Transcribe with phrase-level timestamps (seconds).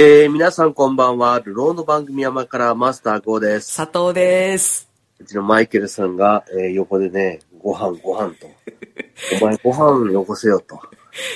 [0.00, 1.40] えー、皆さんこんばんは。
[1.40, 3.76] ルローの番組山からマスター GO です。
[3.76, 4.88] 佐藤です。
[5.18, 8.46] うちのマイケルさんが、えー横でね、ご飯ご飯と。
[9.42, 10.80] お前ご飯よこせよと。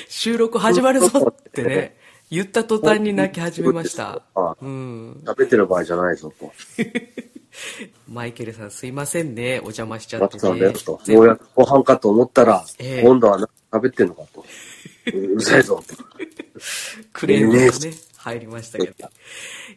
[0.09, 1.97] 収録始まるぞってね、
[2.31, 4.23] 言った途端に泣き始めました。
[4.37, 5.21] あうん。
[5.27, 6.53] 食べてる場合じゃないぞと。
[8.07, 9.55] マイケルさんすいませんね。
[9.55, 10.79] お邪魔しちゃってマスターだよね。
[10.79, 11.01] と。
[11.03, 14.45] 全ようやくご飯かと思ったら、ええ今度はな食べてんのかと。
[15.07, 15.97] うるさいぞと。
[17.13, 18.95] クレームがね、入りましたけど。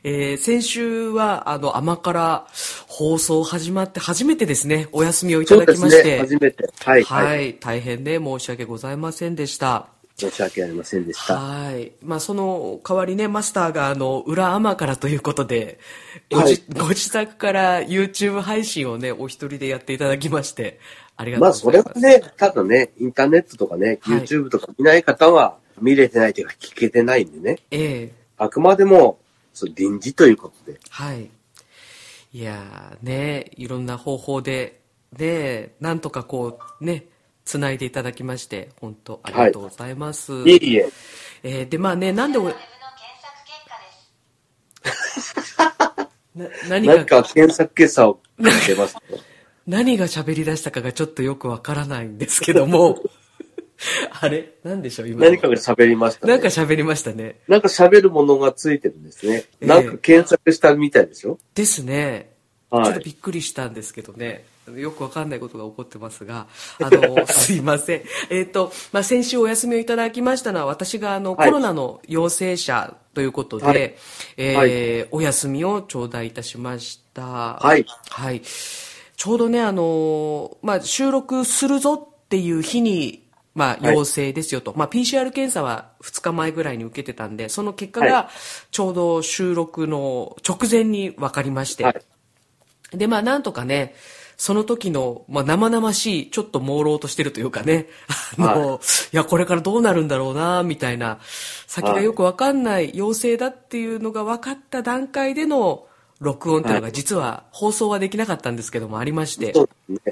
[0.03, 2.47] えー先週は、あの、甘から
[2.87, 5.89] 放送始まって初めてですね、お休みをいたそうですね。
[5.89, 6.19] だきまして。
[6.19, 6.69] 初めて。
[6.85, 7.53] はい、は、はいい。
[7.55, 9.87] 大変ね、申し訳ございませんでした。
[10.17, 11.35] 申し訳ありませんでした。
[11.37, 11.91] はい。
[12.03, 15.79] まあ、その代わりね、マスターが、あの、裏甘からということで、
[16.31, 20.79] ごはいじご自宅から YouTube 配信をね、お一人でやっていただきまして、
[21.17, 22.01] ありがとうまあ、そございます。
[22.01, 27.59] れはね、ただね、インターネットとかね、はい YouTube とか見ない方は、見れてないというか聞けてないんでね。
[27.71, 29.19] ええあくまでも、
[29.53, 30.79] そう臨時ということで。
[30.89, 31.29] はい。
[32.33, 34.81] いやーね、いろんな方法で、
[35.17, 37.05] ね、なんとかこう、ね、
[37.45, 40.33] つないでいただきまして、本当ありがとうございます。
[40.45, 40.89] いえいえ。
[41.43, 42.39] えーで、まあね、なんで。
[46.35, 48.21] な何なんか、か検索結果をか
[48.67, 49.01] けますね。
[49.65, 53.01] 何が喋り出したかがちょっとよくわからないんですけども、
[54.21, 54.53] あれ？
[54.63, 55.25] なんでしょう、今の。
[55.25, 56.33] 何かが喋りましたね。
[56.33, 57.39] なんか喋りましたね。
[57.47, 59.35] なんか喋るものがついてるんですね。
[59.35, 61.37] ええなんか検索したみたいでしょ？
[61.53, 62.31] ですね。
[62.69, 64.45] はいちょっとびっくりしたんですけどね。
[64.75, 66.47] よくわかんないことが起こってますが、
[66.81, 68.01] あの、 すいません。
[68.31, 73.95] えっ、と、まあ、先週お休みをいただきましたのは、私があの、はいコロナの陽性者ということで、はい
[74.37, 77.21] えーお休みを頂戴いたしました。
[77.61, 77.85] はい。
[78.09, 78.41] はい。
[78.41, 83.24] ちょうどね、あの、まあ、収録するぞっていう日に、
[83.55, 84.73] まあ、はい陽性ですよと。
[84.75, 88.29] まあ、PCR 検査は2日前ぐらいに受けてたんで、その結果はが、
[88.69, 92.97] ちょうど収録の直前に分かりまして、はい。
[92.97, 93.95] で、まあ、なんとかね、
[94.37, 97.87] その時の、まあ、生々しい、ちょっと朦朧としてるというかね、
[98.37, 98.81] あの、
[99.13, 101.19] い、や、これからどうなるんだろうな、みたいな、
[101.67, 105.87] 先がよくわかんない陽性だっていうのが分かった段階での
[106.19, 109.53] 録音っていうのが、実は放送はできなかったんですけども、ありまして。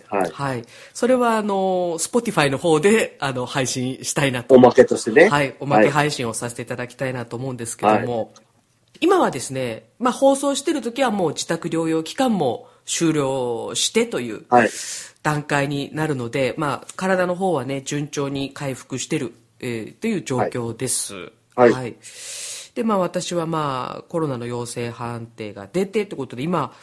[0.07, 0.31] はい。
[0.31, 0.63] はい。
[0.93, 5.29] それは、あの、Spotify の方で、あの、配信したいなとおまけとしてね。
[5.29, 5.91] はい、おまけはい。
[5.91, 8.33] 配信をさせていただきたいなと思うんですけども、
[8.99, 14.69] 今はですね、まあ、放送してる時はもう自宅療養期間も終了してというはい。
[15.23, 21.31] 段階になるので、まあ、体の方はね、順調に回復してる、えーという状況です。
[21.55, 21.95] はい
[22.75, 26.73] で、まあ、私はまあ、コロナの陽性判定が出てってことで、今、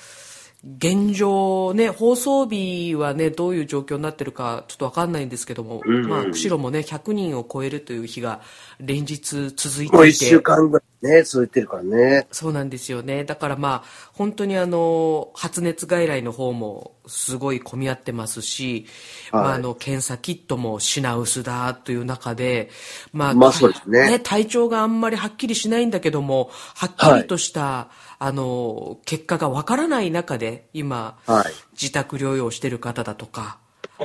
[0.62, 8.42] 現状ね、放送日はね、どういう状況になってるかちょっとわかんないんですけども、んうんまあ、釧路もね、100人を超えるという日が
[8.78, 12.26] 連日続いていて、週間ぐらいね、続いてるからね。
[12.30, 13.24] そうなんですよね。
[13.24, 18.86] だからまあ、本当にあの、発熱外来の方もすごい混み合ってますし、
[19.30, 22.68] はいまああの、検査キットも品薄だという中で、
[23.14, 27.88] まあ、まあそうですね体調があんまりはっきりしないんだけども、はっきりとした、
[28.22, 31.44] あの、結果がわからない中で、今、はい。
[31.72, 33.58] 自宅療養してる方だとか、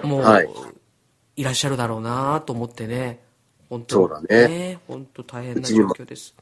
[0.03, 0.49] もう、はい
[1.35, 3.19] い、らっしゃるだろうなと思ってね。
[3.69, 6.33] 本当そうだね本当大変な状況です。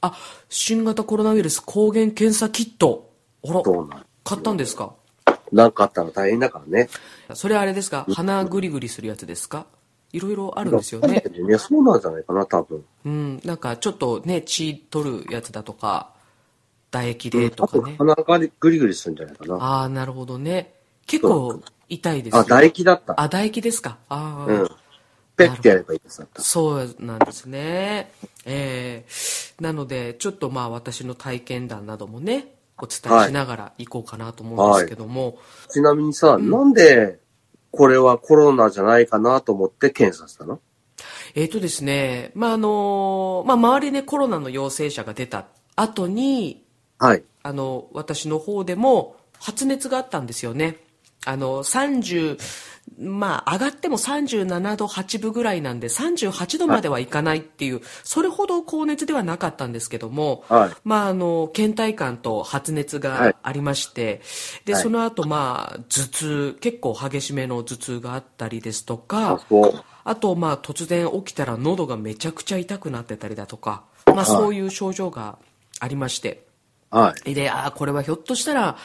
[0.00, 0.16] あ、
[0.48, 3.12] 新型コロナウイルス抗原検査キット。
[3.46, 3.62] あら、
[4.24, 4.94] 買ったんですか？
[5.52, 6.88] なんかあったら大変だからね。
[7.34, 8.06] それあれですか？
[8.10, 9.66] 鼻グリグリするやつですか？
[10.12, 11.22] いろいろあるんですよね。
[11.46, 11.58] ね。
[11.58, 12.84] そうなんじゃないかな、多分。
[13.04, 16.12] うん、なんかちょっとね、血取るやつだとか、
[16.90, 17.94] 唾液でとかね。
[17.98, 19.56] 鼻がグリグリするんじゃないかな。
[19.56, 20.74] ああ、なるほどね。
[21.06, 23.20] 結構痛いですよあ、唾液だった。
[23.20, 23.98] あ、唾液ですか？
[24.08, 24.68] ああ、うん。
[25.36, 26.26] ペッてやればいいです。
[26.38, 28.12] そうなんですね。
[28.44, 35.38] えー、なので、ちょっとまあ私の体験談などもね、お伝えしながら行こうかなと思うんですけども、
[35.70, 37.20] ちなみにさ、なんで、
[37.70, 40.60] これはコロナじゃないかなと思って検査したの？
[41.34, 46.64] えっ、とですね、まああの、まあ周りねコロナの陽性者が出た後に、
[47.00, 47.22] はい。
[47.42, 50.76] あの、私の方でも発熱があったんですよね。
[51.26, 52.38] あの、30、
[52.98, 64.20] まあ、上がっても37度8分ぐらいなんで、38度まではいかないっていう、それほど高熱ではなかったんですけども、はいまあ、あの、倦怠感と発熱はいがありまして、
[64.66, 69.40] で、はいその後、まあ、頭痛、結構激しめの頭痛があったりですとあか。
[70.04, 75.38] あと、まあ、突然起きたら喉がめちゃくちゃ痛くなってたりだとか、まあ、そういう症状が
[75.78, 76.49] ありまして、
[76.90, 77.34] はい。
[77.34, 78.76] で、ああ、これはひょっとしたら、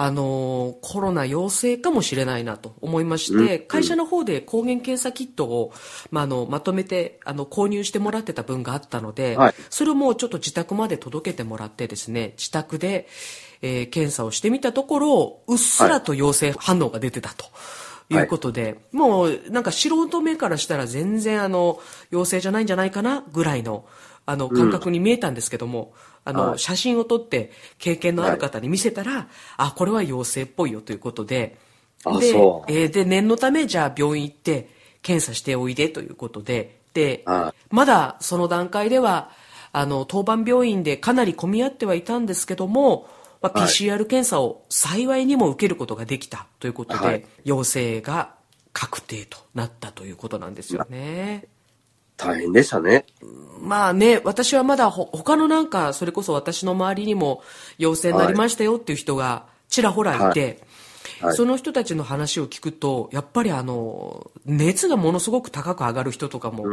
[0.00, 5.72] あのーコロナ陽性かもしれないなと思いまして、うん会社の方で抗原検査キットを、
[6.12, 13.08] まあ、あの、まとめて、あの、購入してもらってた分があったので、はいそれをもうちょっと自宅まで届けてもらってですね、自宅で、
[13.60, 17.46] えー検査をしてみたところ、うっすらと陽性反応が出てたと。
[18.10, 21.78] いうことで、もうなんか素人目からしたら全然あの
[22.10, 23.84] 陽性じゃないんじゃないかなぐらいの
[24.24, 25.92] あの感覚に見えたんですけども、
[26.28, 26.58] あの、はい。
[26.58, 31.58] 写真を撮って経験のある方に見せたら、あこれは陽性っぽいよということで。
[32.04, 34.68] あでえーで念のためじゃあ病院行って
[35.02, 36.78] 検査しておいでということで。
[36.92, 39.30] で、はまだその段階では
[39.72, 43.08] あの当番病院でかなり混み合ってはいたんですけども、
[43.40, 43.68] まあ、はい。
[43.68, 47.24] PCR 検査を幸いにも受けることができたということで、はい。
[47.44, 48.34] 陽性が
[48.72, 51.46] 確定となったということなんですよね。
[52.18, 53.06] 大変でしたね。
[53.60, 57.42] まあね、私はまだほ他のなんか、それこそ私の周りにも
[57.78, 60.62] 陽性になりましたよっていう人がちらほらいて、
[61.20, 61.36] はい。
[61.36, 66.64] その人たちの話を聞くと、やっぱりあの、熱がものすごく高く上がる人とかも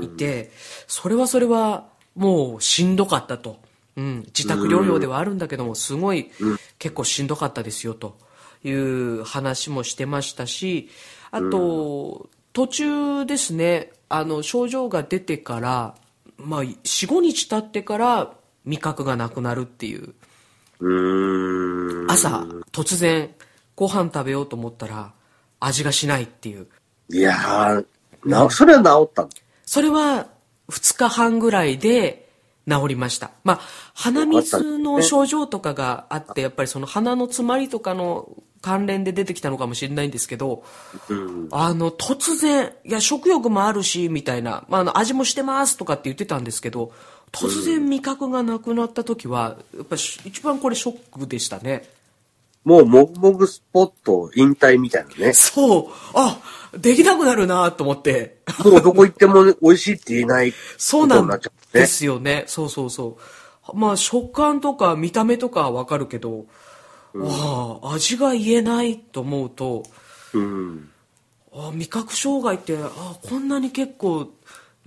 [0.00, 0.50] いて、
[0.86, 3.60] それはそれはもうしんどかったと。
[3.94, 6.30] うん、自宅療養ではあるんだけども、すごい
[6.78, 8.16] 結構しんどかったですよと
[8.64, 10.88] いう話もしてましたし、
[11.30, 15.94] あと、途中ですね、あの、症状が出てから、
[16.36, 18.34] まあ、4、5日経ってから
[18.66, 20.12] 味覚がなくなるっていう。
[22.10, 23.34] 朝、突然、
[23.74, 25.12] ご飯食べようと思ったら、
[25.60, 26.66] 味がしないっていう。
[27.10, 27.86] いやー、
[28.24, 29.28] な、それは治ったの？
[29.64, 30.26] それは、
[30.68, 32.28] 2日半ぐらいで
[32.68, 33.30] 治りました。
[33.44, 33.60] まあ、
[33.94, 38.28] 鼻水の症状とかがあって、やっぱりその鼻の詰まりとかの
[38.62, 40.62] 関連で出てきたのかもしれないんですけど、
[41.08, 41.48] うん。
[41.50, 46.92] あの、突然、いや、食欲もあるし、みたいな、まあ、あの、味もしてますとかって言ってたんですけど、
[47.32, 51.88] 突然味覚がなくなった時は、やっぱり一番これショックでしたね。
[52.64, 55.32] もう、もぐもぐスポット引退みたいなね。
[55.34, 56.38] そう、あ、
[56.76, 58.42] できなくなるなと思って。
[58.64, 61.40] もうどこ行っても美味しいって言えないそうなん。
[61.72, 62.44] ですよね。
[62.46, 63.76] そうそうそう。
[63.76, 66.46] まあ、食感とか見た目とかはわかるけど、
[67.16, 69.82] ああ、味が言えないと思うと、
[70.34, 70.90] うん。
[71.54, 74.30] あ味覚障害って、あこんなに結構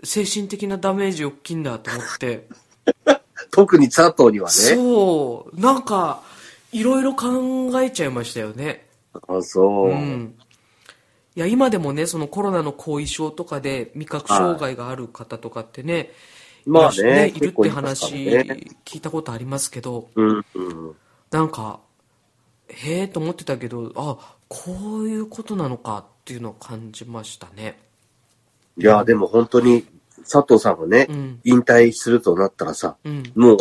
[0.04, 2.48] 精神的なダメージ大きいんだと思って。
[3.51, 4.51] 特に佐藤にはね。
[4.51, 6.24] そう、なんか、
[6.72, 8.88] いろいろ考えちゃいましたよね。
[9.27, 9.89] あ、そう。
[9.89, 10.36] うん。
[11.36, 16.12] いや、今でもね、そのコロナの後遺症とかで味覚障害がある方とかってね、
[16.66, 20.95] まあねいる結って話ね聞いたことありますけど、うん、うん。
[21.31, 21.80] なんか、
[22.67, 27.79] へえと思ってたけど、あ、こういうことなのかっていうのを感じましたね。
[28.77, 29.85] いや、でも本当に
[30.29, 33.23] 佐藤さんがね、うん引退するとなったらさ、うん。
[33.35, 33.57] もう、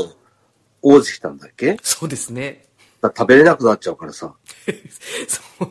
[0.83, 1.77] 王子来たんだっけ？
[1.83, 2.67] そうですね。
[3.03, 4.35] 食べれなくなっちゃうからさ、
[5.29, 5.71] そう、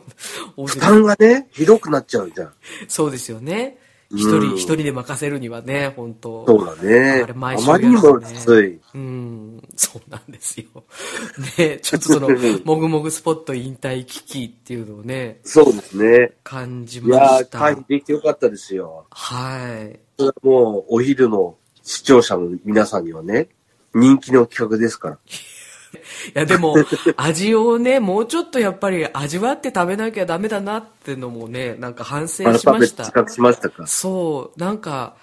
[0.56, 2.54] 大負勢担がね、ひどくなっちゃうじゃん。
[2.86, 3.78] そうですよね。
[4.10, 7.22] うん一人、一人で任せるにはね、本当そうだね。
[7.22, 8.80] あれ毎あ週まりにもきつい。
[8.94, 10.66] うん、そうなんですよ。
[11.58, 12.28] ね、ちょっとその、
[12.64, 16.32] もぐもぐスポット引退危機っていうのをね、そうですね。
[16.44, 17.58] 感じました。
[17.58, 19.06] 回避できてよかったですよ。
[19.10, 19.98] はい。
[20.18, 23.48] それはもう、お昼の視聴者の皆さんにはね、
[23.94, 25.18] 人気の企画ですから。
[25.94, 25.98] い
[26.34, 26.76] や、でも、
[27.16, 33.04] 味をね、もうちょっとやっぱり味わって食べなきゃダメだなってのもね、なんか反省しました。
[33.28, 33.86] しましたか？
[33.86, 35.16] そう、なんか、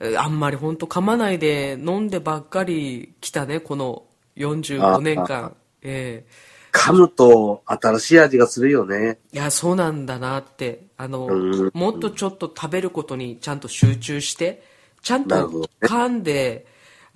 [0.00, 4.02] えあんまり本当噛まないで飲んでばっかり来たね、この
[4.36, 5.54] 45年間。
[5.82, 6.56] ええ。
[6.72, 9.18] 噛むと新しい味がするよね。
[9.32, 10.82] いや、そうなんだなって。
[10.98, 14.62] あのうん、もっとちょっと食べることにちゃんと集中して、
[15.02, 16.66] ちゃんと噛んで、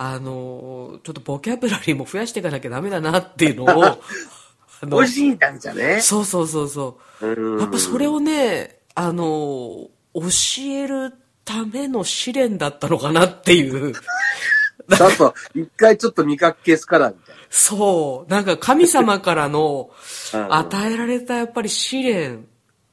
[0.02, 4.02] あの、ちょっとボキャブラリーも増やしていかなきゃダメだなっていうのを、
[4.88, 6.00] 美味しいんだじゃね。
[6.00, 7.26] そうそうそうそう。
[7.26, 10.22] うんやっぱそれをね、あの、教
[10.68, 11.12] える
[11.44, 13.92] ための試練だったのかなっていう。
[14.88, 18.30] ちゃんと、一回ちょっと味覚消すから、みたいそう。
[18.30, 19.90] なんか神様からの
[20.32, 22.46] うん与えられたやっぱり試練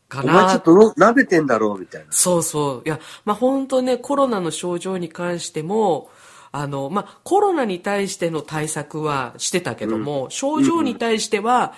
[0.09, 0.33] かな。
[0.33, 2.07] お前ちょなっとの舐めてんだろう、みたいな。
[2.11, 2.85] そうそう。
[2.85, 6.09] いや、まあ本当ね、コロナの症状に関しても、
[6.57, 11.73] あの、まあコロナに対しての対策はしてたけども、症状に対しては、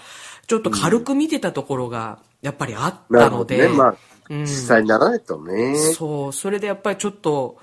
[0.48, 3.68] ちょっと軽く見てたところが、やっぱりあったので、ね。
[3.70, 4.00] まあ、うん
[4.42, 5.76] 実際にならないとね。
[5.76, 7.58] そう、それでやっぱりちょっと、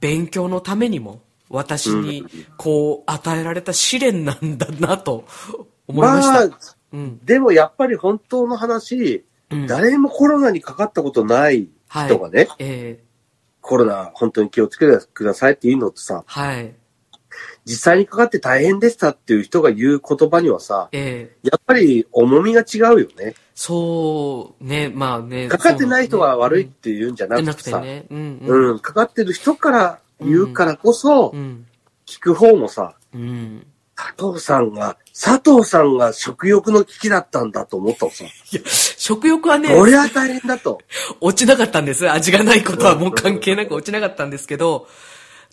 [0.00, 2.26] 勉強のためにも、私に、
[2.58, 5.24] こう、与えられた試練なんだなと、
[5.88, 6.48] 思いました。
[6.48, 7.18] まあ、うん。
[7.24, 13.04] でもやっぱり本当の話、うん誰もコロナにかかったことない人がね、ええ
[13.70, 16.74] コロナ本当に気をつけてくださいっていうのってさ、はい。
[17.64, 23.34] 実際にかかって大変でしたっていう人が言う言葉にはさ、ええやっぱり重みが違うよね。
[23.54, 25.46] そう、ね、まあね。
[25.46, 28.06] かかってない人が悪いって言うんじゃなくてさ、ね。
[28.10, 28.70] うん、うん。
[28.72, 31.64] うん、かかってる人から言うからこそう、ん。
[32.06, 33.64] 聞く方もさ、うん。
[34.16, 38.24] 佐藤さんが、佐藤さんが食欲の危機だったんだと思ったのさ。
[38.24, 40.80] いや、食欲はね、これは大変だと。
[41.20, 42.10] 落ちなかったんです。
[42.10, 44.88] 味がないことはもう関係なく落ちなかったんですけど、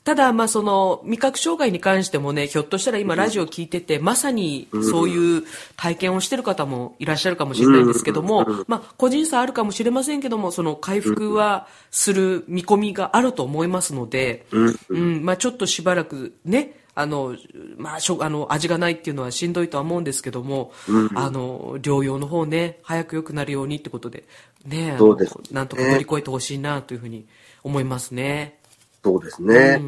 [0.06, 5.44] ただ、まあ、その、味覚障害に関してもね、ひょっとしたら今ラジオ聞いてて、まさにそういう
[5.76, 14.46] 体験をしてる方もいらっしゃるかもしれないんですけども、まあ、個人差あるかもしれませんけども、その回復はする見込みがあると思いますので、
[14.88, 17.36] うん、まあ、ちょっとしばらくね、あの、
[17.78, 20.72] まあ、しょあの、味がないっていうのはしんどいとは思うんですけども、
[21.14, 24.24] あの、療養の方ね、早く良くなるようにってことで、
[24.66, 27.28] ね、そうですねなんとか乗り越えてほしいなというふうに
[27.64, 28.58] 思いますね。
[29.04, 29.80] そうですね。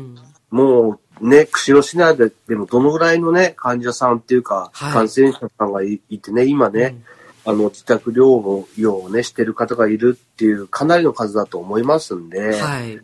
[0.51, 6.95] もうね、釧路市内ででもどのぐらいのね、患者さんっていうか、はい感染者さんがいいてね、今ね、
[7.43, 13.01] あの、自宅療養をね、してる方がいるっていう、かなりの数だと思いますんで、はい。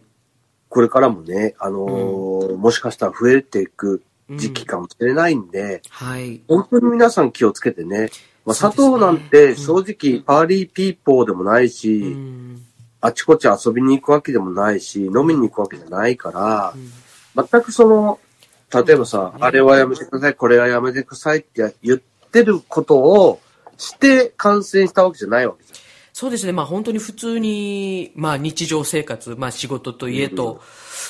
[0.75, 6.41] これからもね、あのーもしかしたら増えていく時期かもしれないんで、はい。
[6.50, 8.10] 本当に皆さん気をつけてね、
[8.46, 12.62] まあ、佐藤なんて正直パーリーピーポーでもないし、うん。
[13.00, 16.74] あちこち遊びに行くわけでもないし、飲みに行くわけじゃないから、
[17.41, 18.20] 全くその、
[18.74, 22.00] 例えばさ、あれはやめてください、これはやめてくださいって言っ
[22.32, 23.39] てることを
[23.77, 25.85] して感染したわけじゃないわけじ
[26.15, 26.53] そうですね。
[26.53, 30.62] まあ本当に普通に、まあ日常生活、まあ仕事と家と、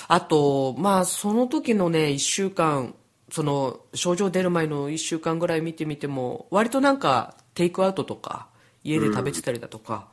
[0.08, 2.96] あと、まあその時のね、一週間、
[3.30, 8.48] その症状出る前の一週間ぐらい見てみても、割となんかテイクアウトとか、
[8.84, 10.08] 家で食べてたりだとか、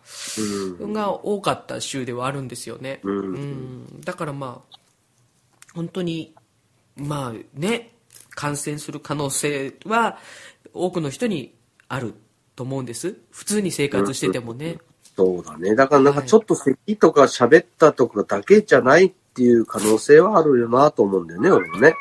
[0.83, 3.01] が多かった週ではあるんですよね。
[3.03, 3.19] うん。
[3.19, 4.01] うん。
[4.03, 4.79] だからまあ、
[5.73, 6.35] 本当に、
[6.97, 7.95] まあね、
[8.29, 10.19] 感染する可能性は
[10.75, 11.55] 多くの人に
[11.89, 12.13] ある
[12.55, 13.17] と思うんです。
[13.31, 14.79] 普通に生活しててもね。
[15.17, 15.75] そうだね。
[15.75, 21.95] だからなんかちょっと咳とか喋ったとかだけじゃないっていう可能性はあるよなと思うんだよね、俺もね。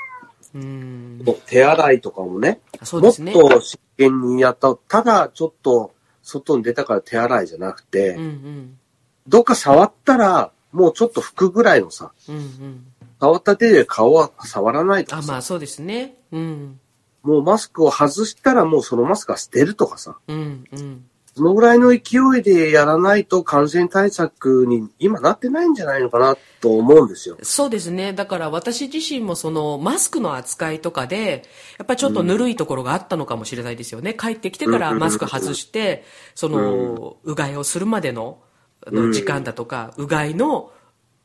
[0.53, 1.21] うん。
[1.45, 2.59] 手洗いとかもね。
[2.83, 3.33] そうですね。
[3.33, 4.75] もっと真剣にやった。
[4.75, 8.79] ただちょっと外に出たから手洗いじゃなくて、うんうん。
[9.27, 12.85] どっか触ったら、もうちょっと拭くぐらいのさ、うんうん。
[13.19, 16.15] 触った手で顔は触らないとあ、かさ、まあそうですね。
[16.31, 16.79] うん。
[17.23, 21.05] もうマスクを外したらもうそのマスクは捨てるとかさ、うんうん。
[21.33, 27.37] そのぐらいの勢いでやらないと感染対策に今なってないんじゃないのかなと思うんですよ。
[27.41, 28.11] そうですね。
[28.11, 31.43] だから私自身もそのマスクの扱いとかで、
[31.79, 34.13] やっぱりちょっとぬるいところがあったのかもしれないですよね。
[34.13, 36.03] 帰ってきてからマスク外して、
[36.35, 38.41] その、うがいをするまでの
[38.85, 40.73] あの時間だとか、うがいの、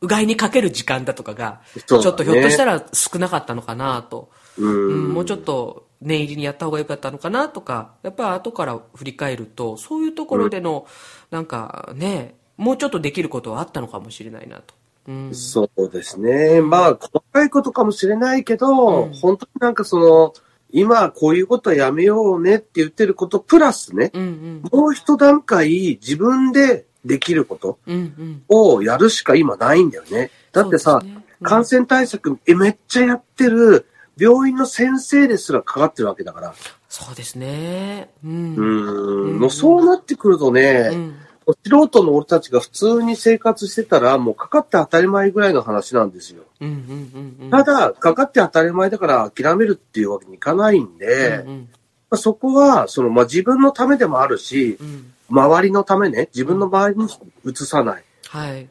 [0.03, 4.31] うがいにかける時間だとかが、ねょっとひょっとしたら少なかったのかなと。
[4.57, 4.89] うん。
[4.89, 10.87] うんもうちょっと念入りにやった方が良かったのかなとか、やっぱり後から振り返ると、そういうところでの、
[11.31, 14.75] なんかね、もうちょっとできることはあったのかもしれないなと。
[15.09, 15.35] うん。
[15.35, 16.61] そうですね。
[16.61, 20.35] まあ、細かいことかもしれないけど、本当になんかその、
[20.71, 24.63] 今こういうことはやめようねって言ってることプラスね、うんうん。
[24.73, 28.43] もう一段階自分でできることうんうん。
[28.49, 30.31] をやるしか今ないんだよね。
[30.53, 33.87] だってさ、ねうん感染対策えめっちゃやってる
[34.19, 36.55] 病院の先生ですらかかってるわけだから。
[36.89, 38.11] そうですね。
[38.25, 38.55] うん。
[38.57, 39.39] ううん。
[39.39, 46.43] もうそうなってくるとね、うん素人の俺たちが普通に生活してたらもうかかって当たり前ぐらいの話なんですよ。
[46.61, 47.51] うんうんうん。
[47.51, 51.69] ただ、かかって当たり前だから諦めるっていうわけにいかないんで、うんうん
[52.09, 55.13] まあそこは、その、まあ、自分のためでもあるしう、ん。
[55.29, 57.09] 周りのためね、自分の周りに
[57.45, 58.05] 移さない。
[58.29, 58.69] はい。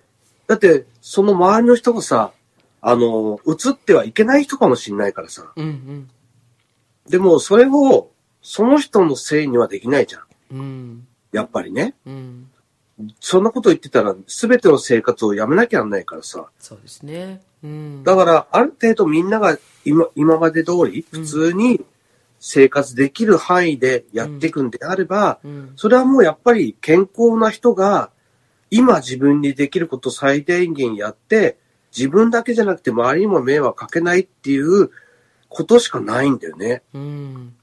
[0.48, 2.32] だって、その周りの人がさ、
[2.88, 5.52] あの、移ってはいけない人かもしれないからさ。
[5.56, 6.10] うんうん。
[7.10, 8.12] でも、それを、
[8.44, 10.24] その人のせいにはできないじゃん。
[10.52, 11.08] うん。
[11.32, 11.96] やっぱりね。
[12.06, 12.52] うん。
[13.20, 16.46] そんなこと言ってたら、すべての生活をやめなきゃならないからさ。
[16.60, 17.42] そうですね。
[17.64, 18.04] うん。
[18.04, 21.84] だから、ある程度みんなが今、今まで通り、普通に
[22.40, 25.74] 生活できる範囲でやっていくんであれば、うん。
[25.76, 28.12] それはもうやっぱり健康な人が、
[28.70, 31.58] 今自分にできることを最大限やって、
[31.96, 34.90] 自分だけじゃなくて周りにも迷惑かけないっていう
[35.50, 36.82] ことしかないんだよね。
[36.94, 37.56] うん。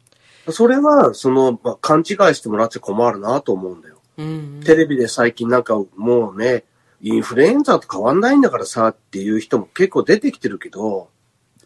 [0.50, 4.00] それは、その、まあ、勘違いしてもらっちゃ困るなと思うんだよ。
[4.16, 4.60] うん。
[4.64, 6.64] テレビで最近なんかもうね、
[7.00, 11.10] インフルエンザと変わんないんだからさっていう人も結構出てきてるけど、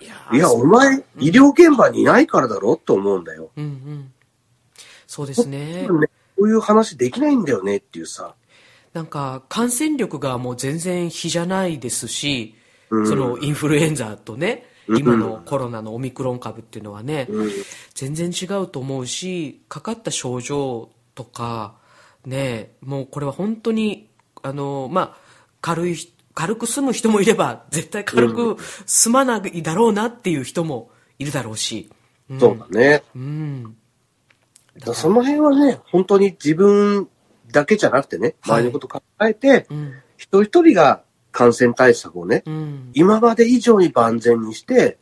[0.01, 3.51] いやいや、お前、医療現場にいないからだろと思うんだよ。
[3.57, 4.13] うんうん。
[5.07, 5.83] そうですね。
[5.83, 8.35] ねこういう話できないんだよねっていうさ。
[8.93, 12.55] なんか感染力がもう全然比じゃないですし、
[12.91, 13.07] うん。
[13.07, 14.99] そのインフルエンザとねうん。
[14.99, 17.51] 今のコロナのオミクロン株っていうのはね、うん。
[17.95, 21.75] 全然違うと思うしかかった症状とか
[22.25, 24.09] ねもうこれは本当に
[24.43, 25.17] あのまあ
[25.61, 25.97] 軽い
[26.35, 31.91] 軽く済む人もいれば絶対軽く済まないだろうなっていう人もいるだろうし。
[32.29, 32.41] うん。
[32.41, 33.03] そうだね。
[33.15, 33.77] うん。
[34.93, 37.09] その辺はね、本当に自分
[37.57, 38.61] だけじゃなくてね、はい。
[38.61, 39.95] 周りのこと考えて、うん。
[40.19, 42.91] 一人一人が感染対策をね、うん。
[42.93, 44.99] 今まで以上に万全にして、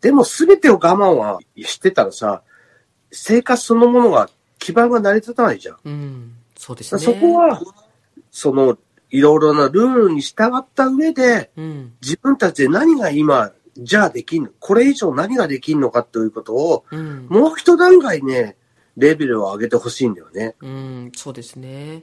[0.00, 2.42] でも全てを我慢はしてたらさ、
[3.12, 4.28] 生活そのものが
[4.58, 5.76] 基盤が成り立たないじゃん。
[5.84, 6.34] うん。
[6.58, 7.04] そうですだね。
[7.04, 7.60] そこは、
[8.30, 8.76] その、
[9.10, 11.92] いろいろなルールに従った上で、うん。
[12.02, 17.26] 自分たちで何が今、じゃあできんのこれ以上何ができんのかということを、うん。
[17.28, 18.56] もう一段階ね、
[18.96, 20.54] レベルを上げてほしいんだよね。
[20.60, 22.02] うんそうですね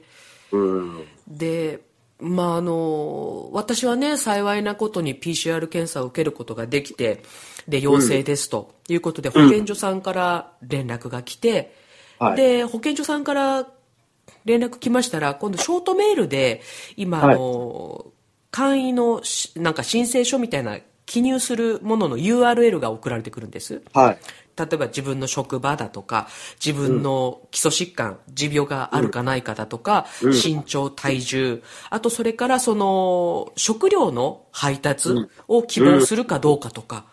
[0.52, 1.04] うん。
[1.28, 1.80] で
[2.18, 7.22] まああの私はね幸いなことに PCR 検査を受けることができて
[7.68, 11.74] で陽性ですということで、保健所さんから連絡が来て、
[12.18, 12.36] はい。
[12.36, 13.68] で保健所さんから
[14.44, 16.62] 連絡来ましたら今度ショートメールで
[16.96, 18.12] 今、はいあの
[18.50, 24.18] 簡易のしなんか申請書みたいな記入するものの URL が送られてくるんですはい。
[24.56, 26.28] 例えば自分の職場だとか
[26.64, 35.10] 自分の基礎疾患、持病があるかないかだとか、身長体重あとそれからその食料の配達
[35.48, 37.06] を希望するかどうかとか、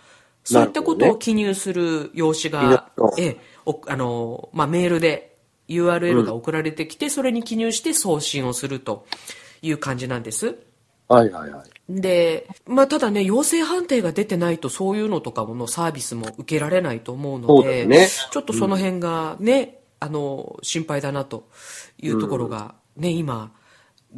[0.44, 3.16] そういったことを記入する用紙が、なるほど。
[3.18, 5.36] ええおあのまあ、メールで
[5.68, 9.06] URL が送られてきて、それに記入して送信をすると
[9.62, 10.56] いう感じなんです。
[11.10, 11.77] はいはいはい。
[11.90, 21.48] で、まあ、ただね、陽性判定が出てないと、そういうのとかのサービスも受けられないと思うので、ねちょっとその辺がね、あの、心配だなと
[21.98, 23.54] いうところが、ね、今、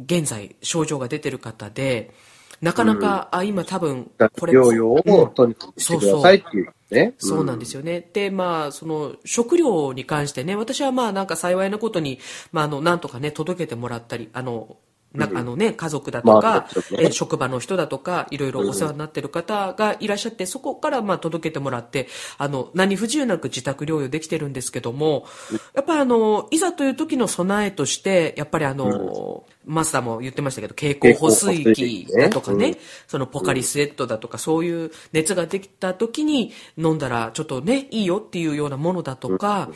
[0.04, 2.12] 現在、症状が出てる方で、
[2.60, 7.14] なかなか、あ、今多分、これ、療養をとにかくしてくださいっていうね。
[7.18, 8.06] そうなんですよね。
[8.12, 12.18] で、まあ、その、食料に関してね、私はまあ、なんか幸いなことに、
[12.52, 14.76] まあ、あの、なんとかね、届けてもらったり、あの、
[15.12, 17.00] なあのね、家族だとまかあ、そうですね。
[17.06, 22.06] え職場の人だとか、いろいろお世話になってる方がいらっしゃって、そこからまあ届けてもらって、
[22.38, 25.26] あの、何不自由なく自宅療養できてるんですけども、
[25.74, 32.76] やっぱりあの、いざという時の備えとして、やっぱりあの、マスターも言ってましたけど、経口補水器だとかね、うん。
[33.08, 39.70] そのポカリスエットだとか、そういう熱ができた時に飲んだらちょっとね、いいよっていうようなものだとか、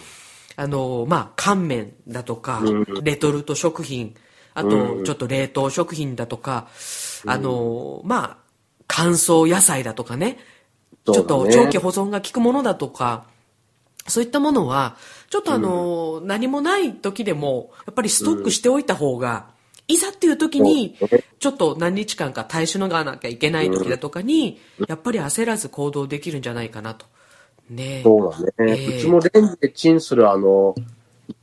[0.57, 2.63] あの、まあ、乾麺だとか、
[3.03, 4.15] レトルト食品、
[4.55, 6.69] あと、ちょっと冷凍食品だとか、
[7.27, 8.37] あの、まあ、
[8.87, 10.39] 乾燥野菜だとかね、
[11.05, 13.25] ちょっと長期保存が効くものだとか、
[14.07, 14.97] そういったものは、
[15.31, 19.47] ちょっとあの、何もない時でも、やっぱりストックしておいた方が、
[19.89, 20.97] いざっていう時に
[21.41, 27.07] ちょっと何日間か耐えしのがなきゃいけない時だとかに、やっぱり焦らず行動できるんじゃないかなと。
[27.71, 28.03] ね。
[28.03, 28.77] そうだね。
[28.77, 28.99] ええ。
[28.99, 30.75] うちもレンジでチンするあの、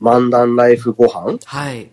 [0.00, 1.38] 漫談ライフご飯。
[1.44, 1.90] はい。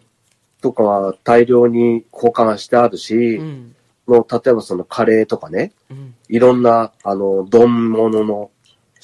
[0.61, 3.75] とかは大量に交換してあるし、うん。
[4.07, 6.15] もう例えばそのカレーとかね、うん。
[6.27, 8.51] いろんなあの、丼物の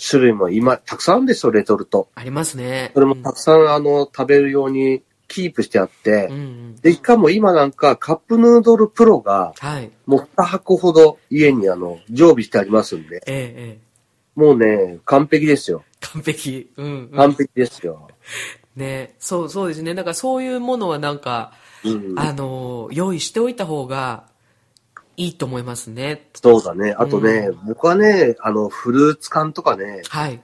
[0.10, 2.10] 種類も今、たくさんあるんですよ、レトルト。
[2.16, 2.92] ありますね。
[2.94, 6.76] それもたくさんあの、食べるようにキープしてあって、うんうん。
[6.78, 9.92] で、しかも今なんかカップヌードルプロが、はい。
[10.06, 13.86] もう2箱ほど家にあの、常備してありますんで、ええええ。
[14.36, 15.84] もうね、完璧ですよ。
[16.02, 16.70] 完璧。
[16.76, 17.18] うん、うん。
[17.18, 18.10] 完璧ですよ。
[18.76, 19.94] ねそう、そうですね。
[19.96, 22.20] だからそういうものはなんか、うん。
[22.20, 24.26] あの、用意しておいた方が
[25.18, 26.30] いいと思いますね。
[26.34, 26.96] そうだね。
[26.98, 30.42] あとね、僕はね、あの、フルーツ缶とかね、はい。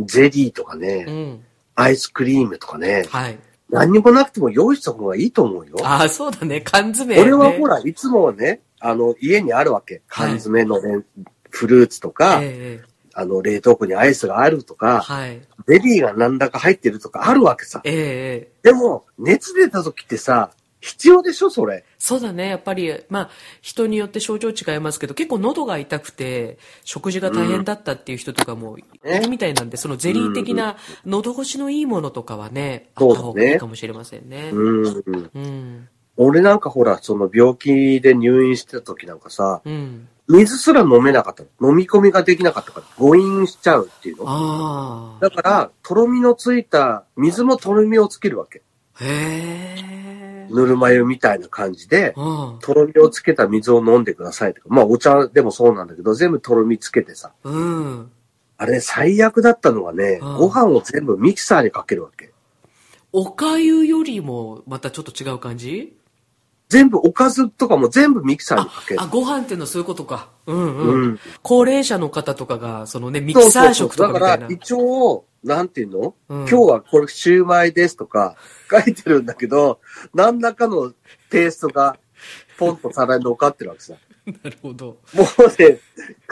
[0.00, 1.44] ゼリーとかうね、ん。
[1.74, 3.38] アイスクリームとかね、はい。
[3.70, 5.76] 何にもなくても用意した方がいいと思うよ。
[5.82, 6.60] ああ、そうだね。
[6.60, 7.20] 缶詰、ね。
[7.22, 10.02] 俺はほら、いつもね、あの、家にあるわけ。
[10.08, 11.04] 缶詰のね、
[11.50, 15.40] フルーツとか、ええあの、冷凍庫にアイスがあるとか、はい。
[15.66, 17.80] ゼリーが何らか入ってるとかあるわけさ。
[17.84, 20.50] ええええでも、熱出た時ってさ、
[20.82, 21.84] 必要でしょ、それ。
[21.96, 22.48] そうだね。
[22.48, 34.50] やっぱり、まあ、人によって症状違いますけど、結構喉が痛くて、食事が大変だったっていう人とかもいるみたいなんで、そのゼリー的な喉越しのいいものとかはね、あった方がいいかもしれませんね。
[34.52, 35.04] うん。
[35.34, 35.88] うん。
[36.16, 40.08] 俺なんかほら、その病気で入院してた時なんかさ、うん。
[40.32, 41.70] 水すら飲めなかったの。
[41.70, 45.18] 飲み込みができなかったから、誤飲しちゃうっていうの。
[45.20, 48.62] だから、とろみのついた、水もとろみをつけるわけ。
[49.00, 50.48] へえ。
[50.50, 52.58] ぬるま湯みたいな感じで、うん。
[52.60, 54.68] とろみをつけた水を飲んでくださいとか。
[54.70, 57.32] まあ、お茶でもそうなんだけど、全部とろみつけてさ。
[57.44, 58.10] うん。
[58.56, 62.32] あれ、最悪だったのがね、うんご飯を全部ミキサーにかけるわけ。
[63.12, 65.96] おかゆよりも、またちょっと違う感じ？
[66.72, 69.06] 全部おかずとかも全部ミキサーにかけるあ、。
[69.06, 70.30] ご飯っていうのはそういうことか。
[70.46, 70.94] うんうん。
[70.94, 74.28] うん高齢者の方とかが、そのね、ミキサー食とかみたいな。
[74.28, 78.36] だから、一応、なんていうの、うん今日はこれシューマイですとか
[78.72, 79.80] 書いてるんだけど、
[80.14, 80.94] 何らかの
[81.28, 81.98] ペーストが
[82.56, 83.94] ポンと皿に乗っかってるわけさ。
[84.42, 84.86] なるほど。
[85.12, 85.78] もうね、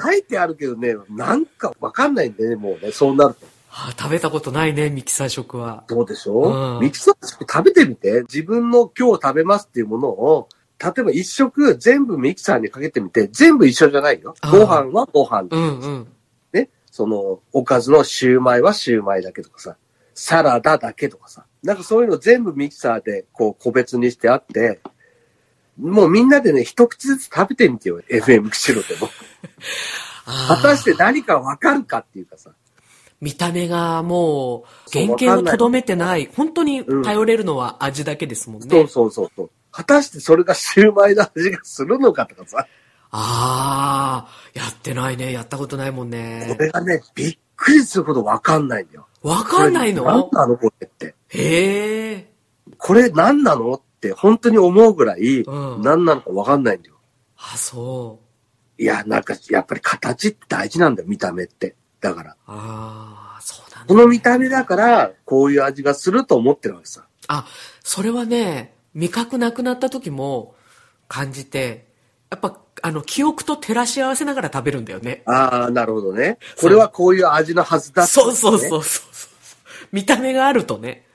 [0.02, 3.46] 書いてあるけどね、なんかわかんないんでね、もうね、そうなると。
[3.72, 5.84] あ食べたことないね、ミキサー食は。
[5.88, 6.32] どうでしょ？
[6.32, 8.22] う、うんミキサー食食べてみて。
[8.22, 10.48] 自分の今日食べますっていうものを、
[10.82, 14.34] 例えば一食全部ミキサーにかけてみて、全部一緒じゃないよ。
[14.50, 15.46] ご飯はご飯。
[15.50, 16.08] うんうん。
[16.52, 16.68] ね？
[16.90, 19.76] その、おかずのシューマイはシューマイだけとかさ、
[20.14, 21.44] サラダだけとかさ。
[21.62, 24.80] なんかそういうの全部ミキサーでこう個別にしてあって、
[25.78, 29.08] もうみんなでね、一口ずつ食べてみてよ、FM 釧路でも。
[30.48, 32.50] 果たして何かわかるかっていうかさ。
[33.20, 36.30] 見た目がもう、原型をとどめてない。
[36.34, 38.68] 本当にうん頼れるのは味だけですもんね。
[38.70, 39.50] そうそうそうそう。
[39.70, 42.66] 果たしてそれがシューマイの味がするのかとかさ。
[43.12, 45.32] ああ、やってないね。
[45.32, 46.56] やったことないもんこね。
[46.58, 49.06] れがね、びっくりするほどわかんないんだよ。
[49.22, 51.14] わかんないこれ何のなのこれって。
[51.28, 52.32] へえ。
[52.78, 56.96] これ何なのって本当に思うぐらい、うん何なのかわかんないんだよ。
[57.36, 58.18] あ、そ
[58.78, 58.82] う。
[58.82, 61.76] いや、なんか、やっぱり形って大事なんだよ、見た目って。
[62.00, 62.36] だから。
[62.46, 63.84] ああ、そうだ。
[63.86, 67.06] この見た目だから、こういう味がすると思ってるわけさ。
[67.28, 67.46] あ、
[67.82, 70.54] それはね、味覚なくなった時も
[71.08, 71.88] 感じて、
[72.30, 75.22] やっぱ、あの、記憶と照らし合わせながら食べるんだよね。
[75.26, 76.38] ああ、なるほどね。
[76.60, 79.86] これはこういう味のはずだってそうそうねそうそうそう。
[79.92, 81.06] 見た目があるとね。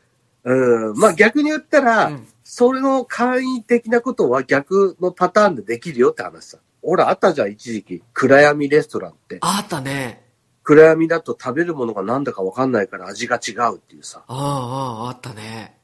[0.43, 0.98] うん。
[0.98, 6.58] まあ逆に言ったら、うんそれの簡易的なことは逆のパターンでできるよって話さ。
[6.82, 8.04] ほら、あったじゃん、一時期。
[8.13, 9.39] 暗闇レストランって。
[9.41, 10.24] あったね。
[10.65, 14.23] 暗闇だと食べるものが何だかわかんないから味が違うっていうさ。
[14.28, 15.78] ああ、ああ、あったね。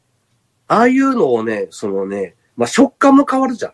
[0.67, 3.73] ああいうのをね、そのね、まあ食感も変わるじゃん。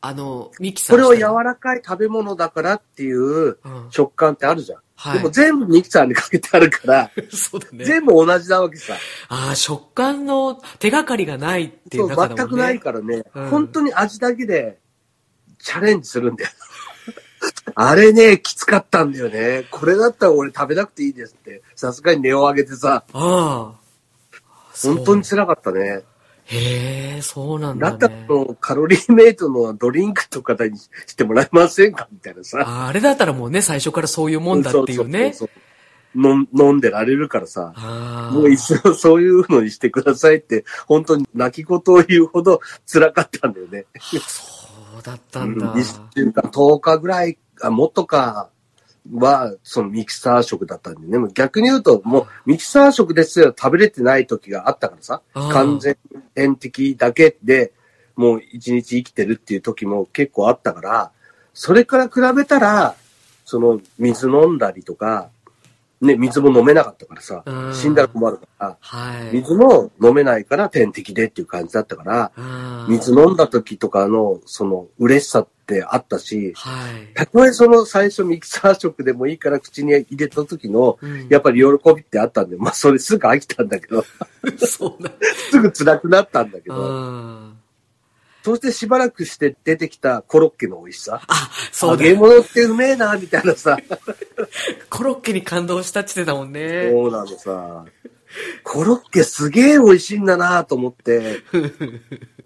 [0.00, 3.58] あの、ミキサーこれを柔らかい食べ物だからっていううん
[3.90, 4.82] 食感ってあるじゃん。
[4.94, 7.84] はいでも全部ミキサーにかけてあるから、 そうだね。
[7.84, 8.94] 全部同じなわけさ。
[9.28, 12.34] ああ、食感の手がかりがないっていそうだもんね。
[12.36, 14.80] 全くないからね、うん本当に味だけで
[15.58, 16.50] チャレンジするんだよ。
[17.74, 19.66] あれね、きつかったんだよね。
[19.70, 21.62] これだったら俺食べなくていいですって。
[21.74, 23.72] さすがに値を上げてさ、ああ。
[24.82, 26.02] 本当に辛かったね。
[26.44, 28.24] へえ、そうなんだだね。
[28.24, 32.62] ったらカロリーメイトのドリンクとかにしてもらえませんかみたいなさ。
[32.66, 35.32] ああれだったらもうね、最初からそういうもんだっていうね。
[35.32, 35.62] そうそうそう
[36.14, 37.72] 飲ん飲んでられるからさ。
[38.32, 43.86] もう一度そういうのにしてくださいって、本当に泣き言を言うほど辛かったんだよね。
[44.10, 44.61] そう
[45.02, 45.74] だったうんん、だ。
[45.74, 48.48] 1週間、10日ぐらい、あ、もっとか、
[49.12, 51.28] は、そのミキサー食だったんでね。
[51.34, 55.96] 逆に言うと、もうミキサー食ですよ、食べれてない時があったからさ、完全
[56.34, 57.72] 点滴だけで、
[58.14, 61.10] もう一日生きてるっていう時も結構あったから、
[61.54, 62.94] それから比べたら、
[63.44, 65.30] その水飲んだりとか、
[66.02, 69.36] ね、水も飲めなかったからさう、ん死んだら困るから、はい。
[69.36, 72.32] 水も飲めないから点滴でっていう感じだったから、
[72.88, 77.14] 水飲んだ時とかの、その嬉しさってあったし、はい。
[77.14, 84.04] たとえその最初ミキサー食でもいいから口に入れた時の、うんやっぱり喜びってあったんで、まあそれすぐ飽きたんだけど。
[84.58, 87.61] すぐ辛くなったんだけうど、ん。
[88.42, 91.22] そしてしばらくして出てきたコロッケの美味しさ。
[91.26, 92.04] あ、そうだ。
[92.04, 93.78] 揚げ物ってうめえな、みたいなさ。
[94.90, 96.90] コロッケに感動したって言ってたもんね。
[96.90, 97.84] そうなのさ。
[98.64, 101.42] コロッケすげえ美味しいんだなと思って、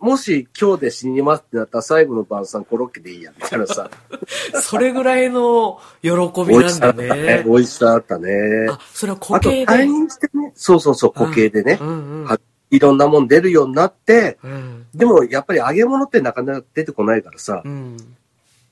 [0.00, 3.90] もし今日で死にますってなったら最後の晩餐コロッケでいいや、みたいなさ。
[4.62, 6.10] それぐらいの喜
[6.46, 7.44] びなんだねね。。
[7.46, 8.30] 美味しさだったね。
[8.70, 9.66] あ、それは固あと形で。
[9.66, 12.24] 退院してね、そうそうそう、固形でねう、んうん。
[12.24, 12.38] は
[12.70, 14.86] いろんなもん出るようになって、うん。
[14.94, 17.96] でもやっぱり揚げ物ってなかなか出てこないからさう、ん。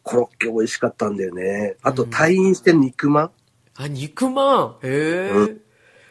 [0.03, 1.77] コロッケ美味しかったんだよね。
[1.83, 3.31] あとうん退院して肉まん
[3.77, 4.87] あ、肉まん？
[4.87, 5.31] へえ。
[5.31, 5.61] うん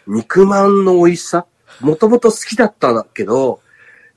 [0.06, 1.46] 肉まんの美味しさ
[1.80, 3.62] もともと好きだったんだけど、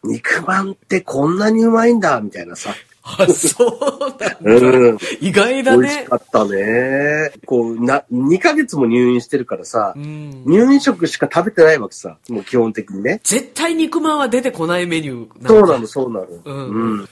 [0.02, 2.74] 肉まんってこんなにうまいんだ、みたいなさ。
[3.06, 4.36] あ、そうなんだ。
[4.40, 4.98] うん。
[5.20, 6.04] 意外だ美味しね。
[6.04, 7.30] かったね。
[7.46, 10.42] こう、な、2ヶ月も入院してるからさう、ん。
[10.44, 12.18] 入院食しか食べてないわけさ。
[12.28, 13.20] もう基本的にね。
[13.22, 16.26] 絶対肉まんは出てこないメニューなそうなの、そうなの。
[16.44, 17.08] うんうん。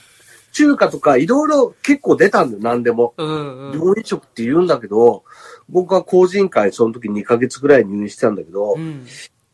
[0.51, 3.13] 中華とかいろいろ結構出たんだよ、何でも。
[3.17, 4.03] うんうん。
[4.03, 5.23] 食って言うんだけど、
[5.69, 9.05] 僕は工人会その時2ヶ月ぐらい入院してたんだけどう、ん。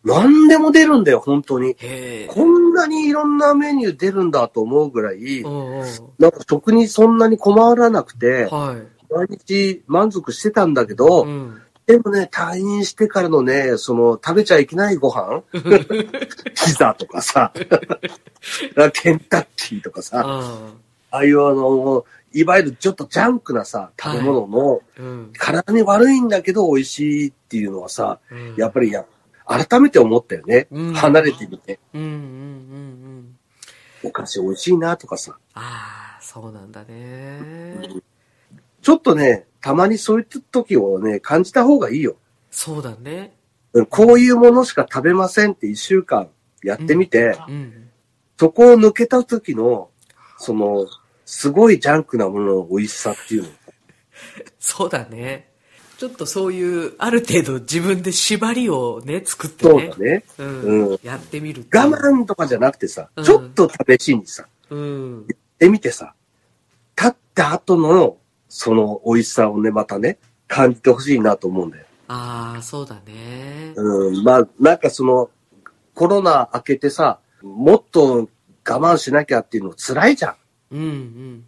[0.04, 1.76] 何でも出るんだよ、本当に。
[2.28, 5.44] こんなにいろんなメニュー出るんだと思うぐらい。
[6.18, 8.78] なんか食にそんなに困らなくて、は
[9.12, 10.96] 毎日満足してたんだけい。
[10.96, 11.62] ど、うん。
[11.86, 17.52] でもね、退院してからのね、その、食べちゃいけないご飯 ピザとかさ、
[18.94, 20.72] ケンタッキーとかさ、あ
[21.12, 25.02] ああいうあの、いわゆるちょっとジャンクなさ、食べ物の、あ。
[25.02, 25.32] うん。
[25.38, 29.06] 体に悪いんだけど美味しいっていうのはさ、うんやっぱりや、
[29.46, 30.68] 改めて思ったよね。
[30.72, 31.80] うん離れてみて。
[31.94, 32.18] うんうんうんう
[33.20, 33.38] ん。
[34.04, 35.38] お菓子美味しいなとかさ。
[35.54, 37.80] ああ、そうなんだね。
[38.82, 42.16] ちょっとね、たまにそういった時をね、感じた方がいいよ。
[42.50, 43.36] そうだね。
[43.74, 46.30] うんこういうものしか食べませんって一週間
[46.64, 47.90] やってみて、うん。
[48.38, 49.92] そこを抜けた時の、
[50.38, 50.88] その、
[51.26, 53.50] すごいジャンクなものの美味しさっていうの。
[54.60, 55.51] そうだね。
[56.02, 59.98] ちょっとそういう、ある程度自分で縛りをね、作ってねそうだ。
[59.98, 60.24] ね。
[60.40, 60.62] うん。
[60.62, 65.26] うんやってみる我慢とかじゃなくてさうん、ちょっと試しにさ、うん。
[65.28, 66.16] やってみてさ、
[66.98, 68.18] 立った後の、
[68.50, 71.86] その美味しさをね、またね、感じてほしいなと思うんだよ。
[72.08, 73.74] ああ、そうだね。
[73.76, 75.30] うん、まあ、なんかその、
[75.94, 78.28] コロナ明けてさ、もっと
[78.68, 80.36] 我慢しなきゃっていうの辛いじゃん。
[80.72, 81.46] うんうん。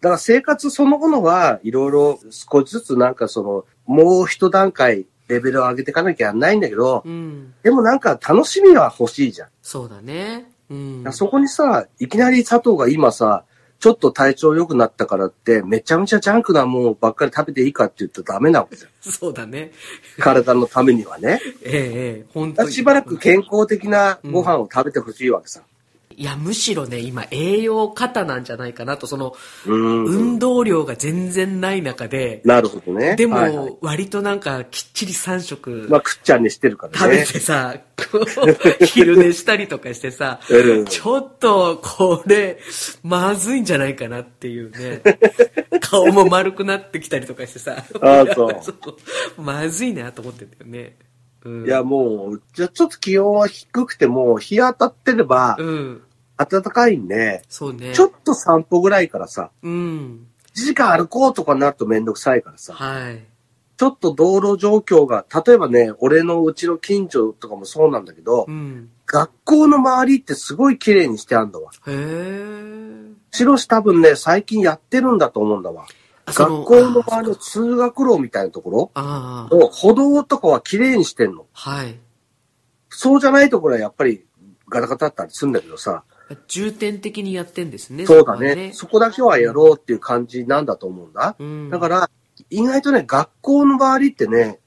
[0.00, 7.54] だから生活そのものはいろいろ少しずつなんかその、もう一段階レベルを上げていかなきゃないんだけど、うん。
[7.64, 9.48] でもなんか楽しみは欲しいじゃん。
[9.62, 10.48] そうだね。
[10.70, 11.04] うん。
[11.10, 13.44] そこにさ、いきなり佐藤が今さ、
[13.80, 18.90] ちょっと体調良くなったからって、めちゃめちゃジャンクなものばっかり食べていいかって言ったらダメなわけじゃん。
[19.02, 19.72] そうだね。
[20.18, 21.40] 体のためにはね。
[21.64, 22.74] ええ、ええ、本だ当に。
[22.74, 25.62] しばらく健康的なご飯を食べてほしいわけさ。
[26.20, 30.04] いや、むしろね、今、栄養過多なんじゃないかなと、その、うん。
[30.04, 33.16] 運動量が全然ない中で、なるほどね。
[33.16, 37.24] ではいはいも、割となんか、きっちり3食まあ、くっちゃんにしてるから食べね。
[37.24, 37.74] てさ、
[38.84, 42.58] 昼寝したりとかしてさ、うんちょっと、これ、
[43.02, 45.00] まずいんじゃないかなっていうね。
[45.80, 47.82] 顔も丸くなってきたりとかしてさ。
[48.02, 48.50] ああそう
[49.38, 49.42] う。
[49.42, 50.98] まずいなと思ってんだよね。
[51.46, 51.64] うん。
[51.64, 56.02] いや、もう、じゃあちょっと気温は低くても、日当たってればう、ん。
[56.46, 57.92] 暖かいんで、そうね。
[57.94, 60.26] ちょっと散歩ぐらいからさ、うん。
[60.54, 63.22] 1時間歩こうとかになるとめんどくさいからさ、はい。
[63.76, 68.90] ちょっと道路状況が、例えばね、俺のうちの近所とかもそうなんだけどう、ん。
[69.06, 71.72] 学校の周りってすごい綺麗にしてあんだわ。
[71.86, 73.10] へえ。
[73.32, 75.86] 白し多分ね、最近やってるんだと思うんだわ。
[76.26, 78.90] 学校の周りの通学路みたいなところ。
[78.94, 81.46] を歩道とかは綺麗にしてんの。
[81.52, 81.98] はい。
[82.88, 84.24] そうじゃないところはやっぱり
[84.68, 86.04] ガタガタだったりするんだけどさ、
[86.46, 88.06] 重点的にやってんですね。
[88.06, 88.70] そうだね。
[88.72, 91.36] そこだけはやろうっていう感じなんだと思うんだ。
[91.38, 91.70] うん。
[91.70, 92.10] だから、
[92.50, 94.60] 意外とね、学校の周りってね、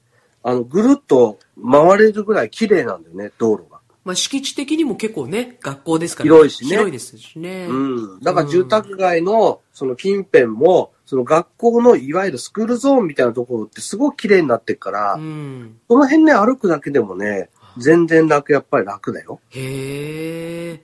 [0.43, 3.80] あの、ぐるっと回れるぐらい綺麗なんだよね、道路が。
[4.04, 7.67] まあ、敷地的にも結構ね、学校ですから、広いしね広いですしね。
[7.69, 8.19] うん。
[8.19, 15.78] だから住宅街の、その近辺も、その学校のいわゆるスクールゾーンみたいなところってすごく綺麗になってるから、うん。
[15.88, 19.39] その辺ね、歩くだけでもね、全然楽、やっぱり楽だよ。
[19.49, 20.82] へえ、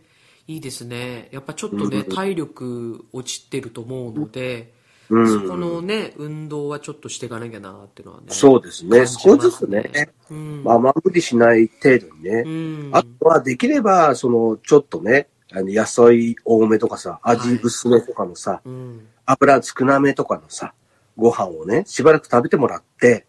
[0.49, 1.29] いいですね。
[1.31, 4.73] やっぱちょっとね、うん体力落ちてると思うので、
[5.09, 5.27] うん。
[5.27, 8.27] そこのね、運動はちょっとしていかなきゃなっていうのはね。
[8.29, 8.97] そうですね。
[8.97, 10.09] 感じ少しずつね。
[10.31, 10.63] うん。
[10.63, 12.43] まあ、まあ、無理しない程度にね。
[12.47, 12.89] うん。
[12.93, 19.07] あとは、できれば、その、ちょっとね、あの野菜多めとかさ、味薄めとかのさ、うん。
[19.27, 20.73] 油少なめとかのさ、
[21.15, 23.27] ご飯をね、しばらく食べてもらって、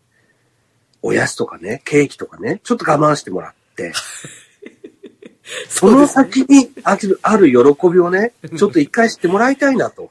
[1.02, 3.92] おやつとかね、ケーキとかね、ちょっと我慢してもらって、
[5.68, 10.11] その先にあるある喜びをね、ちょっと一回知ってもらいたいなと。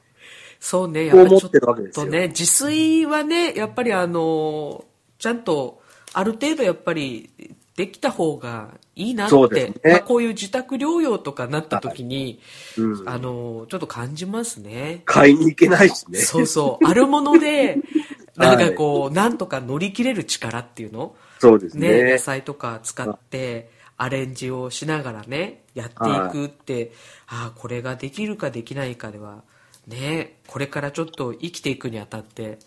[0.58, 4.84] そうね、やっぱりちょっ思ってるわけですよとね、自炊はね、やっぱりあの、
[5.18, 5.80] ちゃんと、
[6.12, 7.30] ある程度やっぱり、
[7.76, 12.40] できた方がいいなって、ねまあ、こういう自宅療養とかなった時に、
[12.76, 13.08] うん。
[13.08, 15.00] あの、ちょっと感じますね。
[15.06, 16.18] 買いに行けないしね。
[16.18, 16.86] そうそう。
[16.86, 17.78] あるもので、
[18.36, 21.14] なんかこう、なんとか乗り切れる力っていうの？
[21.38, 22.18] そうですね、野ね。
[22.18, 23.70] 菜とか使って、
[24.02, 26.92] アレンジをしながらね、やっていくって、
[27.26, 29.44] ああ、これができるかできないかでは、
[29.86, 32.58] ね、これからちょっと生きていくにあたって、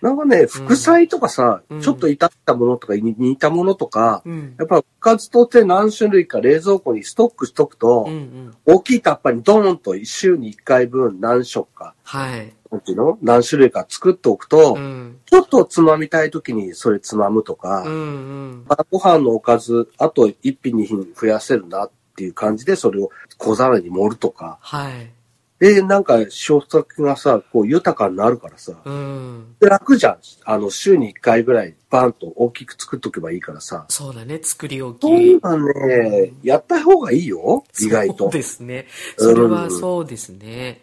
[0.00, 4.54] なんかね、副菜とかさ、うんちょっと炒ったものとかに似たものとか、うん。
[4.58, 8.56] やっぱおかずとって何種類か冷蔵庫にストックしとくと、うんうん。
[8.66, 12.52] 大きいタッパーにドーンと一週に一回分何食か、はい。
[12.70, 13.18] なんていうの？
[13.22, 15.18] 何種類か作っておくと、うん。
[15.26, 18.64] ちょっとつまみたい時にそれつまむとか、うんうん。
[18.68, 24.58] まあご飯のおかず、あと一品二品増やせるなっていう感じでそれを小皿に盛るとか。
[24.60, 25.10] はい。
[25.58, 29.56] で、なんか食卓がさ、こう豊かになるからさ、うん。
[29.58, 30.18] で楽じゃん。
[30.44, 33.84] あの、週に一回ぐらいバンと大きく作っとけばいいからさ。
[33.88, 35.02] そうだね、作り置き。
[35.02, 38.30] そういうのはね、やった方がいいよ、意外とそう。
[38.30, 38.86] ですね。
[39.16, 40.82] それはそうですね。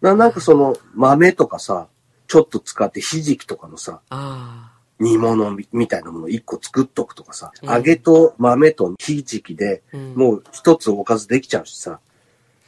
[0.00, 1.88] ななんかその豆とかさ、
[2.26, 12.00] ちょっと使ってひじきとかのさ、あ煮物みみたいなものを一個作っとくとかさ、うん揚げと豆とひじきで、うんもう一つおかずできちゃうしさ。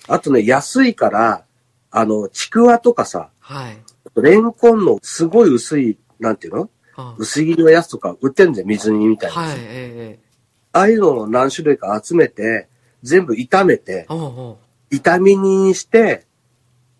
[0.09, 1.45] あとね、安いから、
[1.91, 3.79] あの、ちくわとかさ、はい。
[4.17, 6.71] レンコンのすごい薄い、なんていうの？
[6.97, 9.37] あ薄切りのやつとか売ってるんだよ、水煮みたいな。
[9.37, 10.29] はい、ええ
[10.73, 12.69] ああいうのを何種類か集めて、
[13.03, 16.27] 全部炒めて、炒め煮にして、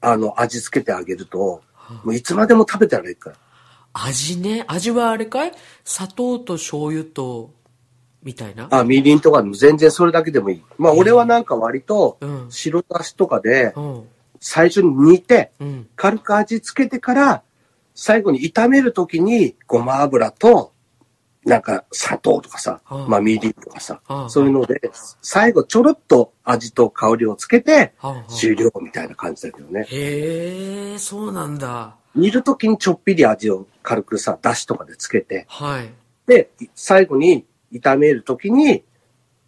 [0.01, 1.63] あの、味付けてあげると、
[2.05, 3.37] もういつまでも食べてられるから。
[3.93, 4.65] 味ね。
[4.69, 5.53] 味はあれかい？
[5.85, 7.53] 砂糖と醤油と、
[8.23, 8.69] みたいな？
[8.71, 10.63] あ、みりんとかでも全然それだけでもいい。
[10.77, 14.09] まあ、俺はなんか割とうん、白だしとかで、うん。
[14.41, 15.89] 最初に煮て、うん。
[15.97, 17.43] 軽く味付けてから、
[17.95, 20.73] 最後に炒めるときに、ごま油と、
[21.45, 24.81] なんか砂糖とかさ、はあまあみりんとかさはあ、そういうので、
[25.23, 27.95] 最後ちょろっと味と香りをつけて、
[28.29, 29.87] 終了みたいな感じだけどね。
[29.89, 31.97] へえ、そうなんだ。
[32.15, 35.91] 煮るときにちょっぴり味を軽くさ、だしとかでつけて、はい。
[36.27, 38.85] で、最後に炒めるときに、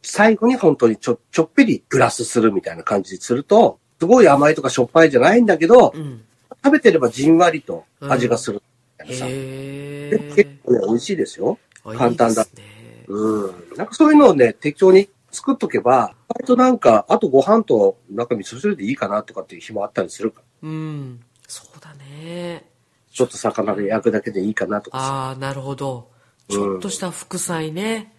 [0.03, 6.25] 最後に本当にちょ、ちょっぴりプラスするみたいな感じにすると、すごい甘いとかしょっぱいじゃないんだけど、うん。
[6.63, 8.63] 食べてればじんわりと味がする
[8.99, 9.27] みたいなさ。
[9.29, 10.57] へで結え。
[10.65, 11.59] 構ね、美味しいですよ。
[11.85, 13.05] あ簡単だいいね。
[13.09, 13.77] うん。
[13.77, 20.69] なんかそういうのをね、適当に作っとけば、割となんか、あとご飯となんか味噌汁でいいかなとかっていう日もあったりするから。
[20.69, 21.21] うん。
[21.47, 22.71] そうだね。
[23.13, 25.05] ちょっと魚で焼くだけでいいかなとかさ。
[25.05, 26.09] ああ、なるほど。
[26.51, 28.13] ちょっとした副菜ね。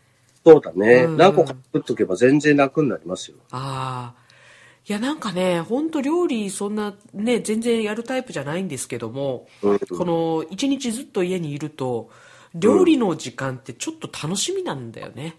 [0.45, 1.03] そうだね。
[1.03, 3.37] うん何個か作っとけば全然楽になりますよ。
[3.51, 4.21] ああ。
[4.87, 12.09] いや、なんかね、ほんと料理そんなね、全然やるタイプじゃないんですけども、うんこの一日ずっと家にいると、
[12.55, 15.37] 料理の時間ってちょっと楽しみなんだよね。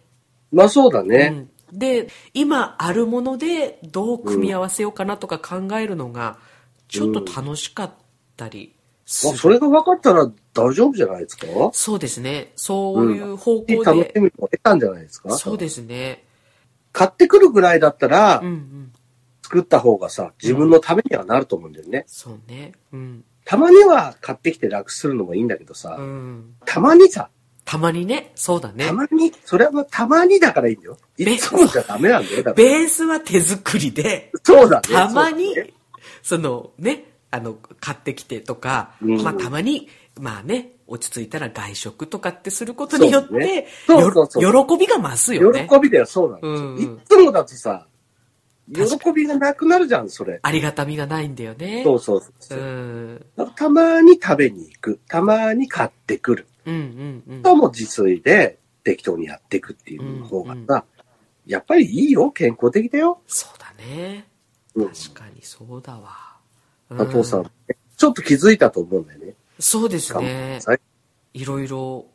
[0.52, 1.48] まあそうだね。
[1.72, 6.38] うん、で、今あるものでどう組み合わせようかなとか考えるのが、
[6.88, 7.92] ちょっと楽しかっ
[8.37, 8.74] たり。
[9.25, 11.46] まあそれが分かったら大丈夫じゃないですか？
[11.72, 12.53] そうですね。
[12.57, 13.77] そういう方向で。
[13.77, 15.31] 楽しみも得たんじゃないですか？
[15.37, 16.25] そうですね。
[16.92, 18.92] 買ってくるぐらいだったらうんう、ん。
[19.42, 22.05] 作った方がさ、自分のためにはなると思うんだよね。
[22.07, 22.72] そうね。
[22.92, 23.25] うん。
[23.44, 26.55] たまには買ってきて楽するのもいいんだけどさ、うん。
[26.64, 27.29] たまにさ、
[27.64, 28.33] たまにね。
[28.35, 28.92] そうだねた。
[28.92, 30.96] まに、それはたまにだからいいんだよ。
[31.18, 32.42] べいつもじゃダメなんだよ。
[32.44, 34.88] だベースは手作りで、そうだね。
[34.88, 35.72] たまにそね、
[36.22, 39.88] そのね、あの、買ってきてとか、うんまあたまに、
[40.20, 45.66] まあね、落ち着いたら外食とかってすることによって、そうねそうそう喜びが増すよね。
[45.68, 46.52] 喜びだよ、そうなんですよ。
[46.52, 47.86] うんうんいつもだとさ、
[48.70, 50.40] 喜びがなくなるじゃん、それ。
[50.42, 51.82] ありがたみがないんだよね。
[51.84, 52.62] そうそうそうう。
[52.62, 53.26] ん。
[53.56, 55.00] たまに食べに行く。
[55.08, 56.46] たまに買ってくる。
[56.66, 57.42] うんうんうん。
[57.42, 60.84] とも自炊で適当にやっていくっていう方がさ、
[61.46, 63.20] やっぱりいいよ、健康的だよ。
[63.26, 64.26] そうだね。
[64.74, 64.88] うん。
[64.88, 66.31] 確かにそうだわ。
[66.98, 67.46] お父さうん
[68.02, 69.35] ちょっと気づいたと思うんだよね。
[69.61, 70.59] そうですね
[71.35, 71.42] い。
[71.42, 72.07] いろいろ、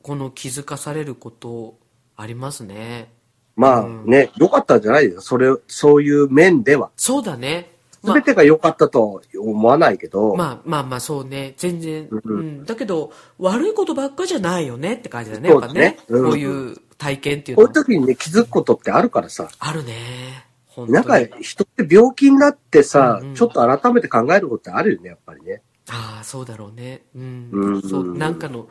[0.00, 1.76] この気づかされること
[2.16, 3.10] ありますね。
[3.56, 5.22] まあうんね、良かったんじゃないですか。
[5.22, 6.90] それ、そういう面では。
[6.96, 7.72] そうだね。
[8.02, 11.54] まあすべてが良かったと思わないけど、まあまあまあそうね。
[11.56, 12.06] 全然。
[12.10, 12.64] うんうん。
[12.64, 15.48] だけど、悪いことばっかじゃないよねって感じだね。
[15.48, 15.98] そうねやっぱね。
[16.08, 17.84] うんこういう体験っていうこういうのは。
[17.84, 19.48] 時にね、気づくことってあるからさ。
[19.58, 20.46] あるね。
[20.88, 25.62] なんか、人って病気になってさ、うんうんちょっと改めて考えることってあるよね、やっぱりね。
[25.90, 27.02] ああ、そうだろうね。
[27.14, 27.48] うん。
[27.52, 28.68] うんそう、なんかの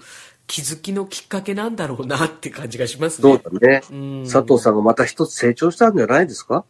[0.47, 3.41] 気づきのきっかけなんだろうなって感じがしますそうね。
[3.43, 3.81] だね。
[3.91, 6.65] うん佐藤さんがまた一つ成長したんじゃないですか？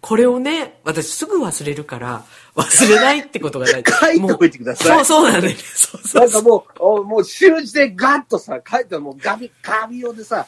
[0.00, 3.84] これをね、私すぐ忘れるから、忘れないってことがない。
[3.86, 5.60] 書いておいてくださいそう、そうなんだよね。
[5.62, 10.46] そうそうなんかもう、おもう習字でガッとさ、書いたらもうガビ、カビ用でさ、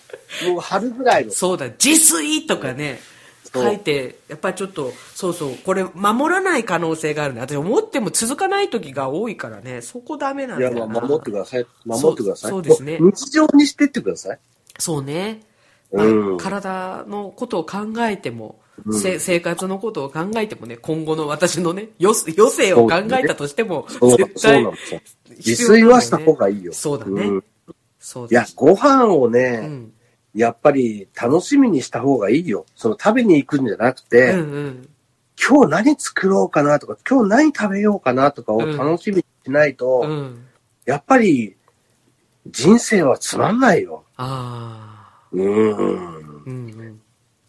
[0.49, 1.33] もう春ぐらいの。
[1.33, 3.01] そうだ、自炊とかね、
[3.53, 7.41] 書いて、やっぱりちょっと、そうそう、これ守らない可能性があるね。
[7.41, 11.01] 私思っても続かない時が多いからね、そこダメなんいや、だよな。
[11.01, 11.67] まあ、守ってください。
[11.85, 12.51] 守ってください。
[12.51, 14.38] そうですね日常にしてってください。
[14.79, 15.43] そうね。
[15.93, 18.59] まあうん体のことを考えても、
[18.91, 25.01] せ生活のことを考えてもね、今後の私のね、余余生を考えたとしても、そう絶そう対なんですよ。
[25.37, 26.73] 自炊はした方がいいよ。
[26.73, 27.27] そうだね。
[27.29, 27.45] ん
[27.99, 29.93] そういや、ご飯をね、うん。
[30.35, 32.66] やっぱり楽しみにした方がいいよ。
[32.75, 34.88] その食べに行くんじゃなくうて、んうん。
[35.40, 40.46] 今日何作ろうかなとか、今日何食べようかなとかを楽しみにしないと、うん。
[40.85, 41.56] やっぱり
[42.46, 44.04] 人生はつまんないよ。
[44.17, 45.27] ああ。
[45.33, 45.77] うーん。
[45.77, 47.00] うんうん。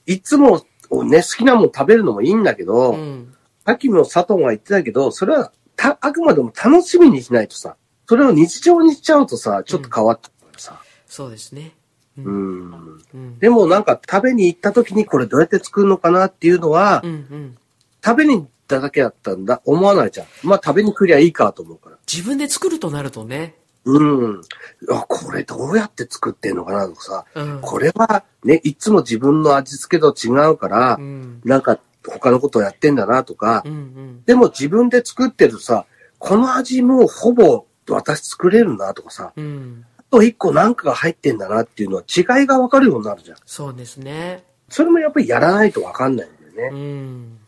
[0.06, 0.66] いつも
[1.06, 3.34] ね、好きなもの食べるのもいいんだけど、うん。
[3.66, 10.82] さっきも佐藤が言ってたけど、それはたあくまでも楽しみにしないとさ、それを日常にしちゃうとさ、ちょっと変わってくるからさ。
[11.08, 11.72] そうですね。
[12.18, 12.22] う。
[12.22, 13.02] うんん。
[13.14, 13.40] うん。
[13.40, 17.58] でもなんか食べに行った時にこれどうやって作るのかなっていうのは、うんうん。
[18.04, 20.28] 食べに行っただけだったんだ、思わないじゃん。
[20.44, 21.98] まあ食べに来りゃいいかと思うから。
[22.12, 23.56] 自分で作るとなるとね、
[23.86, 24.42] うん。
[24.90, 27.60] あ、これどうやって作ってんのかなとかさ、うん。
[27.62, 31.42] これはね、いつも自分の味付けと違うからう、ん。
[31.44, 34.24] なんか他のことをやってんだなとかう、ん。
[34.26, 35.86] でも自分で作ってるとさ、
[36.18, 39.86] この味もうほぼ私作れるなとかさ、うん。
[40.14, 43.38] あと一個なんかが入ってんだなっていうのは違いがわかるようになるじゃん。
[43.48, 44.44] そうですね。
[44.70, 46.78] それもやっぱりやらないとわかんないんだよね。
[46.78, 47.40] うん。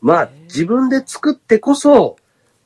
[0.00, 2.16] まあ自分で作ってこそ、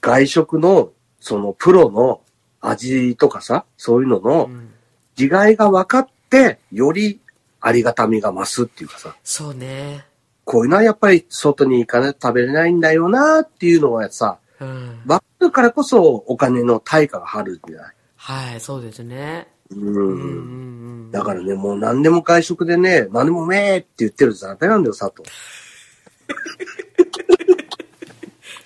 [0.01, 2.23] 外食のそのプロの
[2.63, 4.73] 味とかさ、そういうのうのん。
[5.19, 7.21] 違いが分かって、より
[7.61, 10.07] ありがたみが増すっていうかさ、そうね。
[10.45, 15.03] こういうのはやっぱり外に行かないと食べれないんだよなっていうのはさ、うん。
[15.05, 17.95] 分かるからこそお金の対価が張るんじゃない？
[18.31, 19.49] はい、そうですね。
[19.71, 21.11] ううんうんうん。
[21.11, 25.29] だからね、もう何でも外食でね、何でもうめえって言ってるとダメなんだよ、佐藤。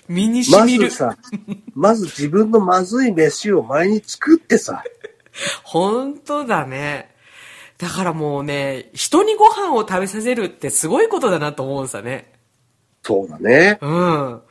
[0.07, 0.97] 身にま染みるず。
[0.97, 1.17] さ、
[1.73, 4.83] まず自分のまずい飯を前に作ってさ、
[5.63, 7.09] 本当だね。
[7.79, 12.31] だからもうね、人にご飯を食べさせるってすごいことだなと思うんさね。
[13.01, 13.79] そうだね。
[13.81, 14.41] うん。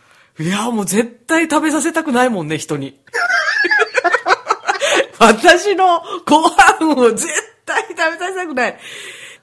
[0.40, 2.98] いや、もう絶対食べさせたくないもんね、人に。
[5.26, 7.26] 私のご飯を絶
[7.64, 8.78] 対食べさせたくない。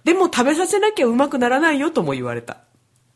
[0.04, 2.54] でも食べさせなきゃうまくならないよとも言われた。
[2.54, 2.58] っ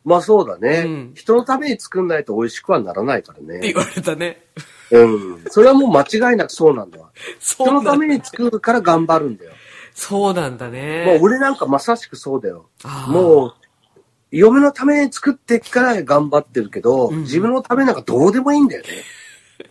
[0.05, 0.83] まあそうだね。
[0.85, 3.75] うん人のために作んないと美味しくはならないからねて言。
[3.75, 4.45] われたね。
[4.91, 5.43] うん。
[5.49, 7.09] それはもう間違いなくそうなんだわ。
[7.39, 9.51] そう人のために作るから頑張るんだよ。
[9.95, 11.05] そうなんだね。
[11.07, 12.69] まあ俺なんかまさしくそうだよ。
[13.07, 13.53] もう、
[14.31, 18.89] 嫁のために作ってから頑張ってるけど、うん自分のためなんかどうでもいいんだよね。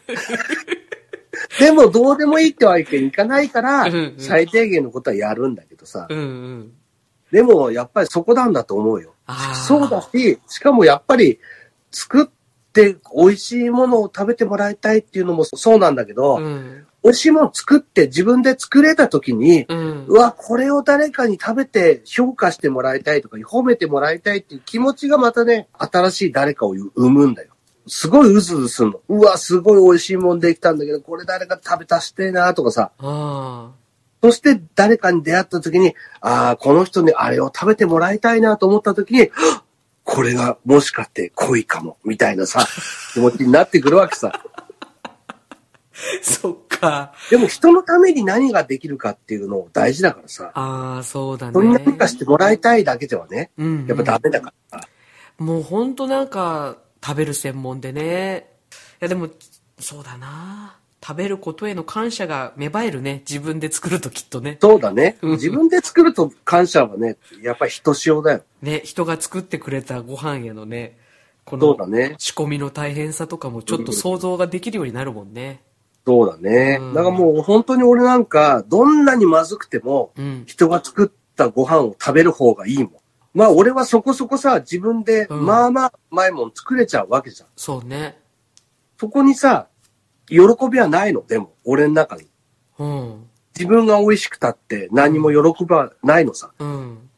[1.58, 3.86] でもどうでもいいってわけにいかないから
[4.18, 6.06] 最低限のことはやるんだけどさ。
[6.08, 6.72] うんうん。
[7.32, 9.14] でもやっぱりそこなんだと思うよ。
[9.66, 11.40] そうだし、しかもやっぱり
[11.90, 12.26] 作っ
[12.72, 16.86] て美味しいものを食べてもらいたいっていうのもそうなんだけど、うん。
[17.02, 20.14] 美味しいものを作って自分で作れた時に、うんう。
[20.14, 27.53] わ、これを誰かに食べて評価してもらいたいとか、褒めてもらいたいっていう気持ちがまたね、新しい誰かを生むんだよ。
[27.86, 29.00] すごいうずうずするの。
[29.08, 32.92] うわ、すごい美味しいもんできたんだけど、これ誰か食べたしてえなとかさ。
[32.98, 33.72] あ
[34.22, 39.30] そして誰かに出会った時に、ああ、この人にあれを食べてもらいたいなと思った時に、
[40.02, 42.66] これがもしかして恋かも、みたいなさ、
[43.12, 44.32] 気持ちになってくるわけさ。
[44.32, 44.64] あ。
[46.22, 47.12] そっか。
[47.30, 50.50] でも人のために何ができるかっていうのを大事だからさ。
[50.54, 51.52] ああ、そうだね。
[51.52, 54.80] そんな何かしてもらいたいだけではね、うんうんやっぱダメだから。
[55.38, 58.48] もうほんとなんか、食べる専門でね。
[58.72, 59.28] いやでも、
[59.78, 60.78] そうだな。
[61.06, 63.22] 食べることへの感謝が芽生えるね。
[63.28, 64.56] 自分で作るときっとね。
[64.62, 65.18] そうだね。
[65.20, 68.42] うん自分で作ると感謝はね、やっぱりひとしおだよ。
[68.62, 70.96] ね、人が作ってくれたご飯へのね、
[71.44, 71.76] この。
[72.16, 75.60] 仕込みの大変さとかもちょっと想像ができるようになるもんね。
[76.06, 76.78] そうだね。
[76.80, 80.44] うんだからもう本当に俺なんか、どんなにまずくても、うん。
[80.46, 82.90] 人が作ったご飯を食べる方がいいもん。
[83.34, 87.48] まあ俺はそこそこさ、自分で、うんまあまあ、うまいもん作れちゃうわけじゃん。
[87.56, 88.18] そうね。
[88.98, 89.66] そこにさ、
[90.28, 90.38] 喜
[90.70, 92.28] びはないの、でも、俺の中に。
[92.78, 93.26] うん。
[93.56, 96.52] 自分が美味しくたって何も喜びはないのさ。
[96.58, 97.10] うん。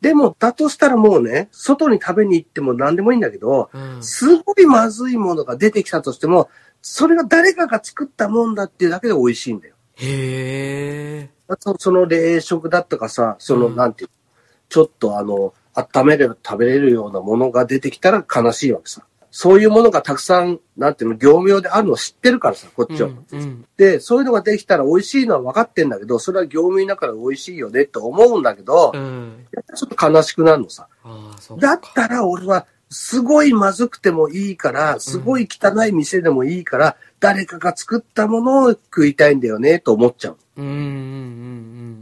[0.00, 4.02] でも、だとしたらもうね、外に食べに行っても何でもいいんだけど、うん。
[4.02, 6.50] すごいまずいものが出てきたとしても、
[6.82, 9.74] それが誰かが作ったもんだっていうだけで美味しいんだよ。
[9.96, 11.30] へえ。
[11.48, 14.10] あとその冷食だとかさ、その、うんなんていう、
[14.68, 19.02] ちょっとあの、温めれば食べれるようなものが出てきたら悲しいわけさ。
[19.30, 23.10] そういうものがたくさん、なんていうの、業務用であるのを知ってるからさ、こっちは。
[23.10, 23.40] うん。
[23.40, 23.66] うん。
[23.76, 29.46] で、そういうのができたら美味しいのは分かってんだけど、それは業務用だから美味しいよねって思うんだけど、うん。
[29.74, 30.88] ちょっと悲しくなるのさ。
[31.58, 31.88] だか。
[31.90, 40.38] ったら俺は、すごいまずくてもいいから、すごい汚い店でもいいから、誰かが作ったものを食いたいんだよね、と思っちゃう。
[40.56, 40.76] うんうんうん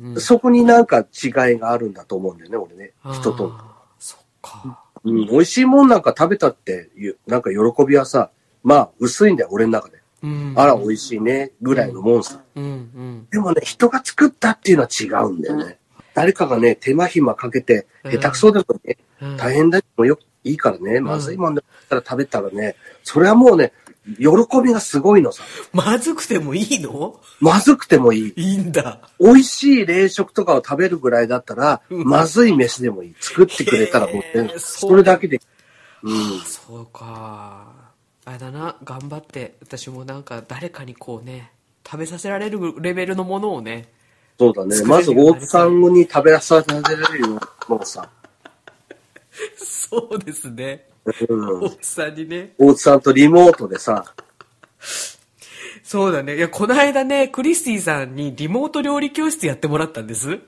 [0.05, 0.20] うんうん。
[0.20, 2.92] そこになんか違いがあるんだと思うんだよね、俺ね。
[3.12, 3.52] 人と。
[3.98, 4.82] そっか。
[5.05, 8.30] うん、美味しいもんなんか食べたっていう、なんか喜びはさ、
[8.62, 10.02] まあ薄いんだよ、俺の中で。
[10.22, 10.55] うん。
[10.57, 12.40] あら、美味しいね、ぐらいのもんさ。
[12.55, 13.28] うんうん。
[13.30, 15.78] でもね、人が作ったっていうのは違うんだよね。
[16.14, 23.72] 誰かがね、手間暇かけて、うん下手くそでもね、うん大変だけどよ、いいからね、まずいもんだったら食べたらね、それはもうね、
[24.18, 24.26] 喜
[24.62, 25.42] びがすごいのさ。
[25.72, 27.18] まずくてもいいの？
[27.40, 28.32] まずくてもいい。
[28.36, 29.01] いいんだ。
[29.18, 33.14] 美味しい冷食とかを食べるぐらいだったら、うんまずい飯でもいい。
[33.18, 35.40] 作ってくれたらもうね、へーそれだけで。
[36.03, 36.40] うん。
[36.40, 37.66] そうか。
[38.26, 41.53] あれだな、頑張って、私もなんか誰かにこうね、
[41.86, 43.88] 食べさせられるレベルのものをね、
[44.38, 44.76] そうだね。
[44.76, 48.07] 作まず大津さんに食べさせられるよもうさ。
[49.57, 50.87] そうですね。
[51.28, 51.70] うん大。
[51.70, 52.55] 津さんにね。
[52.59, 54.14] 大津さんとリモートでさ、
[55.82, 56.37] そうだね。
[56.37, 60.41] いや、この間ね、クリスティさんにリモート料理教室やってもらったんです。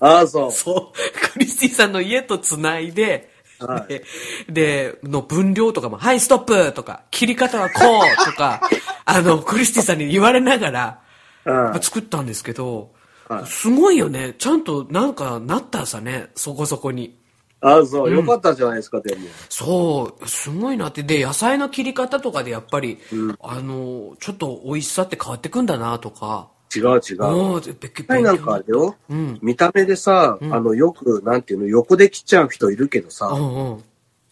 [0.00, 0.52] ああ、そう。
[0.52, 1.30] そう。
[1.32, 4.04] クリスティさんの家とつないで、はいで、
[4.48, 8.60] での分量とかも、はい、ストップとか、切り方はこうとか、
[9.04, 11.00] あの、クリスティさんに言われながら、
[11.44, 12.92] うん作ったんですけど、
[13.28, 14.34] はいすごいよね。
[14.38, 17.16] ちゃんとなんかなったさね、そこそこに。
[17.64, 18.12] ああ、そう。
[18.12, 19.22] よかったじゃないですか、でも。
[19.48, 21.02] そう、すごいなって。
[21.02, 22.98] で、野菜の切り方とかでやっぱり、
[23.40, 26.48] あの、ちょっと美味しさって変わってくんだなとか。
[26.74, 27.22] 違う違う。
[27.22, 28.96] はい、なんかあれよ。
[29.08, 33.84] うん見た目でさ、あの、よく、なんていうの、横で切っちゃう人いるけどさ、うんうん。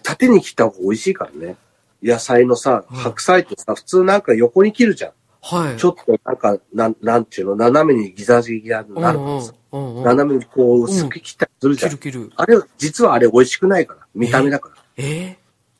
[0.02, 1.56] 縦に切った方が美味しいからね。
[2.02, 5.12] 野菜のさ、白菜ってさ、普通なんか横に切るじゃん。
[5.44, 5.76] はい。
[5.76, 11.90] ちょっとなんか、なん、なんていうの、斜めにギザギザになるからさ、うんうん斜めにこう薄く切ったりするじゃん。
[11.92, 14.00] 切る切るあれ、実はあれ美味しくないから。
[14.14, 14.74] 見た目だから。
[14.98, 15.02] え？
[15.02, 15.36] ー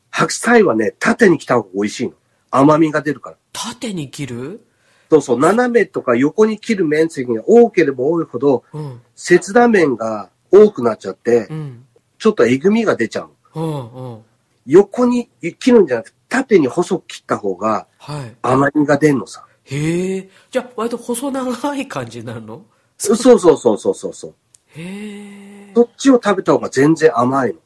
[0.09, 2.13] 白菜はね、縦に切った方が美味しいの。
[2.49, 3.37] 甘みが出るから。
[3.53, 4.65] 縦に切る？
[5.11, 9.01] そうそう、斜めとか横に切る面積が多ければ多いほど、うん。
[9.15, 11.85] 切断面が多くなっちゃってう、ん。
[12.17, 13.93] ちょっとえぐみが出ちゃうの。
[13.93, 14.21] うんうん。
[14.65, 18.35] 横に切るんじゃなくて、縦に細く切った方がはい。
[18.41, 19.45] 甘みが出んのさ。
[19.65, 20.29] へえ。
[20.51, 22.65] じゃあ、割と細長い感じになるの？
[22.97, 24.35] そうそうそうそうそうそう。
[24.67, 25.71] へえ。
[25.75, 27.59] そっちを食べた方が全然甘いの。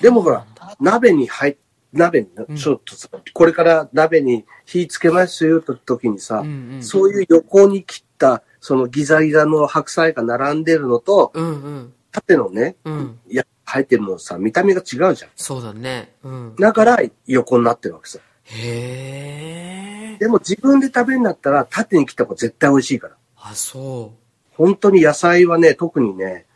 [0.00, 0.46] でもほら、
[0.80, 1.56] 鍋に入っ
[1.92, 11.92] 鍋に、ちょっとさ、これから鍋に火つけますよと時にさ、うんうんそういう横に切った、そのギザギザの白菜が並んでるのと、うんうん。
[12.12, 13.18] 縦のね、うん。
[13.28, 15.30] いや、入ってるのさ、見た目が違うじゃん。
[15.34, 16.12] そうだね。
[16.22, 16.56] うん。
[16.56, 18.20] だから横になってるわけさ。
[18.52, 20.16] へえ。
[20.18, 23.16] でも自分で食べるんだったら縦に切った方が絶対美味しいから。
[23.36, 24.12] あ、そ
[24.52, 26.46] 本当に野菜はね、特にね、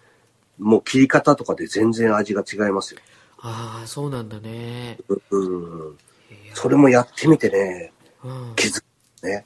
[0.58, 3.00] もう切り方とかで全然味が違いますよ。
[3.38, 3.40] う。
[3.42, 4.98] ああ、そうなんだね。
[5.30, 5.96] うん。
[6.52, 7.92] それもやってみてね、
[8.22, 8.52] うん。
[8.56, 9.44] 気づくね。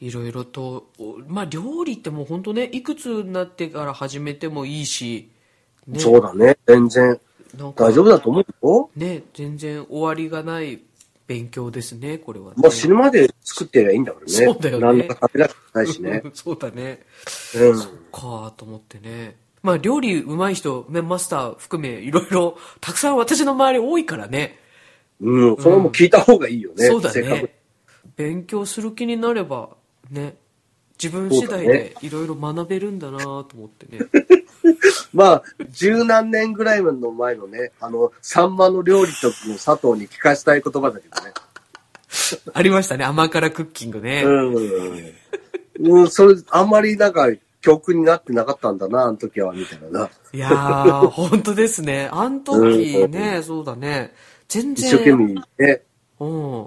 [0.00, 5.30] いろいろと、おまあ、料理ってもう本当ね、いくつになってから始めてもいいし、
[5.86, 6.58] ね、そうだね。
[6.66, 7.18] 全然
[7.74, 8.90] 大丈夫だと思うよ。
[8.96, 10.80] ね、全然終わりがない
[11.26, 12.54] 勉強ですね、これは、ね。
[12.56, 14.32] もう死ぬまで作ってりゃいいんだからね。
[14.32, 16.22] そうだよね何だか食べなくてないしね。
[16.34, 17.02] そうだね。
[17.56, 17.80] うん。
[18.12, 19.36] かと思ってね。
[19.62, 24.60] まあ、料理うまい人、ね、マスター含め、いろいろ、たくさん私の周り多いからね。
[25.20, 25.56] うん。
[25.56, 26.86] それも聞いた方がいいよね。
[26.86, 27.52] そうだね。
[28.16, 29.70] 勉強する気になれば、
[30.10, 30.36] ね、
[31.02, 34.04] 自分次第でいろいろ学べるんだなと思ってね。
[35.16, 41.32] まあ、十何年ぐらいの前のね、あの、サンマの料理との佐藤に聞かせたい言葉だけどね。
[42.52, 44.24] ありましたね、甘辛クッキングね。
[44.24, 45.14] うん。
[45.78, 47.28] うん、それ、あんまりなんか、
[47.62, 50.10] 教訓になってなかったんだな、あの時は、みたいなな。
[50.34, 52.10] いやー、本当ですね。
[52.12, 54.12] あん時ね、そうだね。
[54.48, 54.86] 全然。
[54.86, 55.82] 一生懸命ね、
[56.20, 56.66] うん。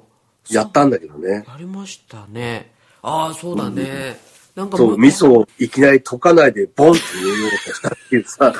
[0.49, 1.45] やったんだけどね。
[1.47, 2.73] やりましたね。
[3.03, 4.17] ああ、そうだね。
[4.59, 8.53] なんかそう、も味噌をいきなり溶かないでボンって入れようとしたっていうさ、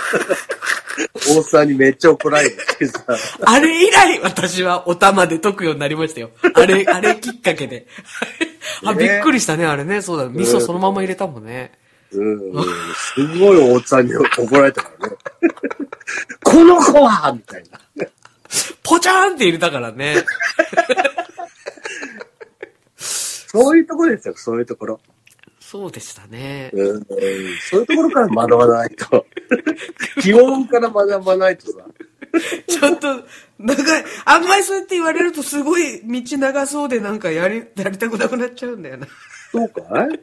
[1.28, 3.04] 大沢にめっちゃ怒られてさ、
[3.42, 6.30] あれ以来、私はお玉で解くようになりましたよ。
[6.54, 7.86] あれ、あれきっかけで。
[8.86, 10.02] あ、ねびっくりしたね、あれね。
[10.02, 10.30] そうだ。
[10.30, 11.74] 味噌そのまま入れたもんね。
[12.14, 15.18] うん、うんすごい大沢に怒られたからね。
[16.42, 18.06] この子はみたいな。
[18.84, 20.24] ポチャーンって入れたからね。
[22.96, 25.02] そういうところですよ、そういうところ。
[25.70, 26.72] そうでしたね。
[26.74, 27.06] うん、うん
[27.70, 29.24] そういうところから学ばないと。
[30.20, 31.86] 基本から学ばないとさ。
[32.68, 33.24] ちょっと、
[33.60, 34.04] 長い。
[34.26, 39.08] あんまりそうやって言われるとすごい道長そうでなんかやり、やりたくなくなっちゃうんだよな。
[39.52, 40.20] そうかい？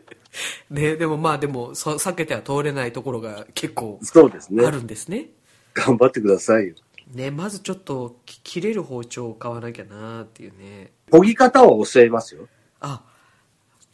[0.69, 4.71] ね、でもまあでも、そ避けては通れないところが結構そうですねあ。
[4.73, 5.29] るんですね。
[5.75, 6.75] 頑張ってくださいよ。
[7.15, 10.91] ね、まずちょっとき切れる包丁を買わなきゃなっていうね。
[11.13, 12.49] 研ぎ方は教えますよ。
[12.81, 13.01] あ、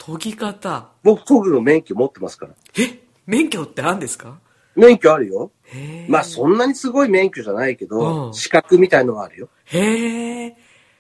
[0.07, 0.89] 研ぎ方。
[1.03, 2.55] 僕、研ぐの免許持ってますから。
[2.79, 3.01] え？
[3.27, 4.39] 免許って何ですか？
[4.75, 5.53] 免許あるよ。
[6.09, 9.49] まあ、そんなにすごい免許じゃないけど、うん資格みたいのがあるよ。
[9.67, 10.57] へえ。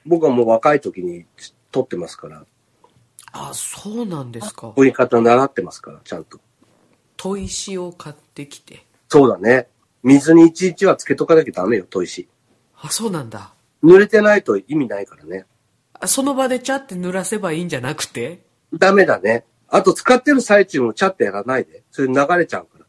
[0.07, 1.26] 僕はもう若い時に
[1.70, 2.44] 取ってますから、
[3.32, 4.72] あ、そうなんですか。
[4.76, 6.38] 研ぎ方習ってますから、ちゃんと。
[7.16, 8.84] 砥石を買ってきて。
[9.09, 9.68] そうだね。
[10.03, 12.28] 水にいちいちはつけとかなきゃダメよ、砥石。
[12.76, 13.55] あ、そうなんだ。
[13.82, 15.46] 濡れてないと意味ないからね。
[15.94, 18.44] あその場でチャって濡らせばいいんじゃなくて？
[18.74, 19.44] ダメだね。
[19.68, 21.82] あと使ってる最中もチャッてやらないで。
[21.90, 22.86] それ流れちゃうから。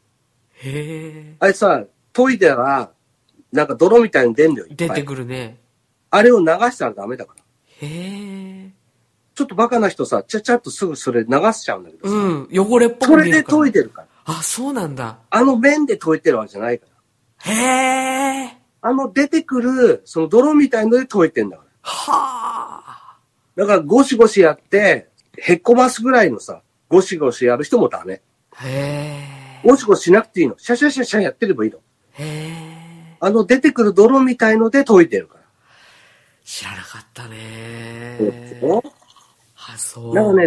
[0.56, 1.36] へえ。
[1.38, 2.90] あれさ、研いだら、
[3.52, 5.58] なんか泥みたいに出んだよ、いっぱい出てくるね。
[6.10, 7.42] あれを流したらダメだから。
[7.86, 8.70] へえ。
[9.34, 12.48] ちょっとバカな人さ、ちゃちゃっとすぐそれ流しちゃうんだけどさ、うん。
[12.52, 13.42] 汚れっぽそれで。
[13.42, 14.08] 研いでるから。
[14.26, 15.18] あ、そうなんだ。
[15.30, 16.86] あの面で研いでるわけじゃないか
[17.44, 17.52] ら。
[17.52, 18.58] へえ。
[18.80, 21.70] あの出てくる、その泥みたいので研いでんだから。
[21.82, 23.18] はあ。
[23.56, 28.22] だからゴシゴシやって、へっこますぐらいのさ、ゴシゴシやる人もダメ。
[28.62, 30.56] へゴシゴシしなくていいの。
[30.58, 31.78] シャシャシャシャやってればいいの。
[32.18, 32.22] え。
[32.22, 32.26] へ
[33.16, 33.16] え。
[33.20, 35.40] あの出てくる泥みたいので溶いてるから。
[36.44, 38.66] 知らなかったそうでねす。
[38.66, 38.82] よ
[39.56, 40.14] あ、そう。
[40.14, 40.46] なんかね、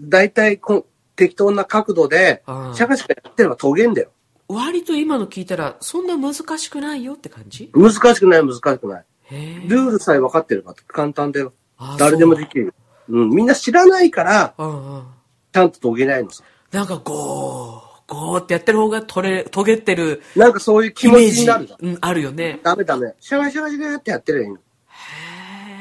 [0.00, 4.10] 大体こう適当な角度でう、んシャカシャカやってれば溶げんだよ。
[4.46, 7.70] 割と今の聞いたら、そんな難しくないよって感じ？
[7.74, 9.04] 難しくない難しくない。
[9.30, 11.52] ルールさえ分かってれば簡単だよ。
[11.78, 12.72] あ誰でもできるよ。
[13.08, 15.04] うん、みんな知らないから、そううんうん。
[15.52, 16.42] ちゃんと溶けないのさ。
[16.72, 21.78] なんかゴー、ゴーってやってる方が取れ、遂げてるなんかそういう気持ちになるじゃん。
[21.86, 22.60] うん、あるよね。
[22.62, 23.14] ダメダメ。
[23.20, 24.58] シャカシャカシャカってやってればいいの。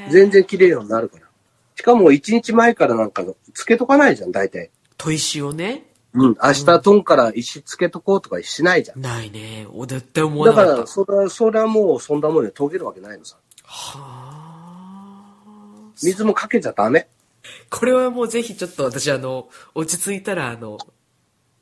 [0.10, 1.28] 全然綺麗ようになるから。
[1.76, 4.70] しかも一日前からなんかつけとかないじゃん、大体。
[4.98, 5.86] 砥石をね。
[6.14, 9.02] うん、明日トンから石つけとこうとかしないじゃん。
[9.02, 9.66] ないね。
[9.74, 10.82] お絶対思わだか、なかった。
[10.82, 13.36] ら、それは、それはもうそんなもんで溶けるわけないのさ。
[13.64, 14.44] はあ。
[16.02, 17.08] 水もかけちゃダメ。
[17.70, 20.78] これはもうぜひちょっと私あの、落ち着いたらあの、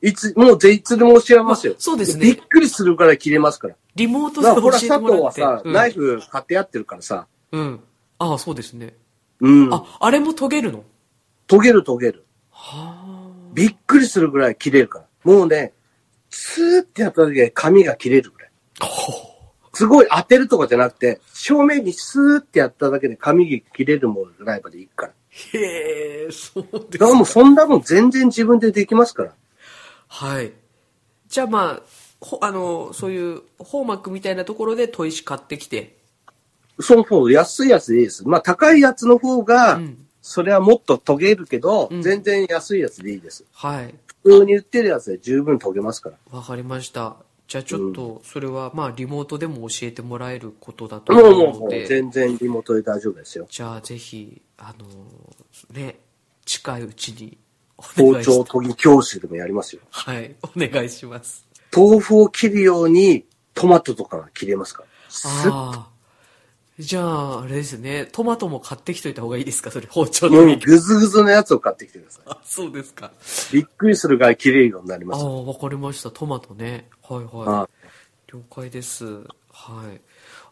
[0.01, 1.73] いつ、もうぜいつでも教えますよ。
[1.73, 3.75] あそうですねびっくりするから切れますから。
[3.95, 5.41] リモートでだからほら、教えて佐もらって。
[5.41, 7.27] 藤はさ、うんナイフ買ってやってるからさ。
[7.51, 7.79] うん。
[8.17, 8.95] ああ、そうですね。
[9.39, 9.73] うん。
[9.73, 10.83] あ、あれも研げるの？
[11.47, 12.25] 溶ける溶ける。
[12.49, 15.05] はびっくりするぐらい切れるから。
[15.23, 15.73] もうね、
[16.29, 18.51] スーってやった時で紙が切れるぐらい。
[19.73, 25.13] すごい当てるとかじゃなくて、正面にスーってやっただけで紙が切れるものぐらいまでいくから。
[25.53, 29.33] うへえ、そうですだからもうそんなもん全然自分でできますから。
[30.07, 30.51] はい。
[31.27, 31.81] じゃあまあ、
[32.19, 35.97] ほあの、そういう、ホーマックみたいなところで砥石買ってきて。
[36.79, 38.27] そうそう、安いやつでいいです。
[38.27, 43.43] まあ高いやつの方が、うんそれはもっと研げるけど、うん全然安いやつでいいです。
[43.53, 43.95] はい。
[44.23, 46.37] 普通に売ってるやつで十分研げますから。
[46.37, 47.15] わかりました。
[47.51, 51.85] じゃあちょっと、それはまあ、リモートでも教えてもらえることだともう思もうもう。
[51.85, 53.45] 全然リモートで大丈夫ですよ。
[53.49, 54.85] じゃあぜひ、あの
[55.77, 55.99] ね、
[56.45, 57.37] 近いうちに
[57.77, 59.81] お包願いし丁研ぎ教室でもやりますよ。
[59.89, 61.45] はい、お願いします。
[61.75, 64.83] 豆腐を切るようにトマトとかが切れますか？
[64.83, 64.87] ら。
[65.09, 65.90] スッああ。
[66.81, 69.69] じゃあ、あれですね、トマトも買ってきといた方がいいですか？
[69.71, 70.57] それ、包丁もうのに。
[70.57, 73.11] ぐずぐずのやつを買ってきてくださあ、そうですか。
[73.51, 73.55] い。
[73.57, 75.23] びっくりするぐらい切れるようになります。
[75.23, 76.09] ああ、わかりました。
[76.11, 76.87] トマトね。
[77.07, 78.31] はいあはい。
[78.33, 79.05] 了解です。
[79.05, 79.19] は
[79.93, 80.01] い。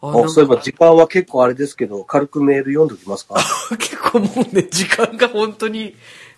[0.02, 3.36] ああそういえば時間は結構あれですけど、軽くメール読んでおきますか？
[3.80, 5.96] 結構もうね、時間が本当に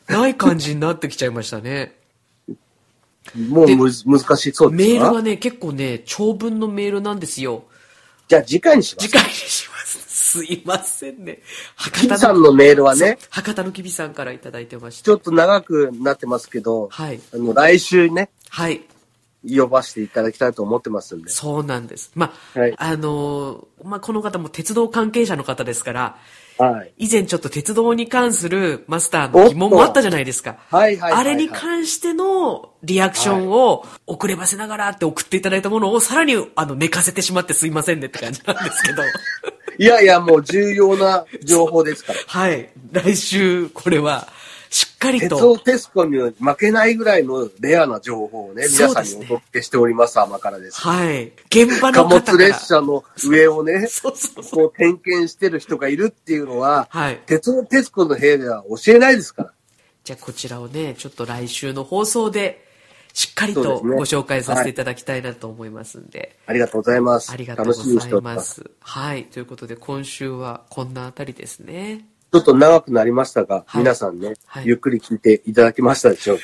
[0.07, 1.95] ない感じになってきちゃいましたね。
[3.49, 4.69] もうむず難しそうですか？
[4.69, 7.65] メールがね、結構ね、長文のメールなんですよ。
[8.31, 9.09] じゃあ次回にします。
[9.09, 9.99] 次回にします。
[10.07, 11.39] すいませんね。
[11.91, 15.11] キビさんのメールはね、博多のきびさんからいただいてましちた。
[15.11, 17.19] ょっと長くなってますけど、はい。
[17.33, 18.83] あの、来週ね、はい。
[19.45, 21.29] 呼ばせていただきたいと思ってますんで。
[21.29, 22.11] そうなんです。
[22.15, 26.17] まあ、はいあのーまあ、この方も鉄道関係者の方ですから、
[26.61, 26.93] はい。
[26.97, 30.57] 以前ちょっと鉄道に関するマスターの疑問もあったじゃないですか。
[30.69, 39.03] はいはいはいはいあれに関してのリアクションを遅ればせながらって送っていただいたものをさらにあの寝かせてしまってすいませんねって感じなんですけど。
[39.77, 42.19] いやいや、もう重要な情報ですから。
[42.27, 42.69] はい。
[42.91, 44.27] 来週これは
[44.71, 50.79] しっかり鉄とオテスコに負けないぐらいのレアな情報をね、皆さんにお届けしております、甘辛です。
[50.79, 51.33] はい。
[51.47, 52.37] 現場貨物の方から。
[52.47, 54.67] 列車の上をね、 そうそうそう。
[54.69, 57.21] こう点検してる人がいるっていうのは、はい。
[57.25, 59.53] 鉄オテスコの部屋では教えないですから。
[60.05, 62.65] じゃあこちらをね、ちょっと来週の放送で、
[63.11, 66.37] しっかりとご紹介させていただきたいなと思いますんで。
[66.45, 67.29] ありがとうございます。
[67.29, 68.21] ありがとうございま。
[68.21, 68.71] ますす。
[68.79, 69.25] はい。
[69.25, 72.05] ということで今週はこんなあたりですね。
[72.31, 76.37] ちょっと長くなりましたが、はい皆さんね、はいゆっくり聞いていただきましたでしょう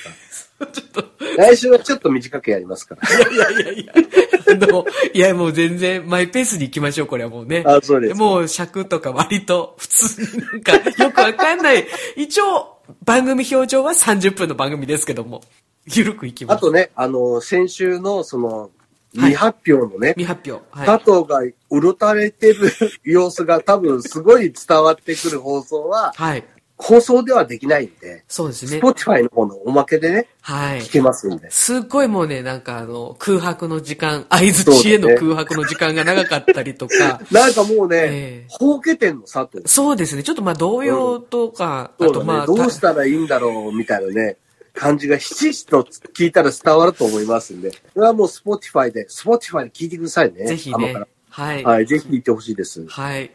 [0.59, 0.67] か？
[0.67, 1.05] ちょっと、
[1.37, 3.07] 来週はちょっと短くやりますから。
[3.07, 7.63] いやいやいや、あの、いやもう全然マイペースに行きましょう、これはもうね。
[7.65, 10.73] あそうですもう尺とか割と普通になんか
[11.03, 11.85] よくわかんない。
[12.15, 15.41] 一応、番組表情は30分の番組ですけども、
[15.85, 16.57] ゆるくいきます。
[16.57, 18.69] あとね、あの、先週のその、はい
[19.17, 20.65] 未発表のね、未発表。
[20.71, 20.85] はい。
[20.85, 21.39] 佐藤が
[21.69, 22.71] うろたれてる
[23.03, 26.43] 様子が多分すごい伝わってくる放送は、はい。
[26.79, 28.77] 放送ではできないんで、そうですね。
[28.79, 30.91] Spotify の方のおまけでね、はい聞。
[30.91, 31.49] けますんで。
[31.49, 39.63] すっごいもうね、なんかあの、空白の時間、合図知恵の空白の時間が長かったりとか、 なんかもうね、ええほうけてんの、佐藤。
[39.65, 44.37] そうですね、ちょっとまあ動揺とか、うだとまあ、ね、どうしたらいいんだろう、みたいなね、
[44.77, 50.45] 感じがひしひしと聞いたら伝わると思いますんで、これはもう Spotify で、Spotify で聞いてくださいね。
[50.45, 51.63] ぜひねはい。
[51.63, 52.85] はい、ぜひ聞いてほしいです。
[52.87, 53.31] はい。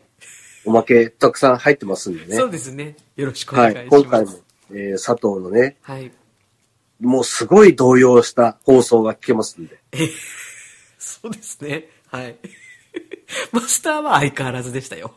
[0.64, 2.36] おまけたくさん入ってますんでね。
[2.36, 2.96] そうですね。
[3.16, 4.02] よろしくおはい、願いします。
[4.04, 4.32] 今回も、
[4.70, 6.12] えー佐藤のね、はい。
[7.00, 9.80] もうすごい動揺した放送が聞けますんで。
[10.98, 11.88] そうですね。
[12.06, 12.36] はい。
[13.50, 15.14] マスターは相変わらずでしたよ。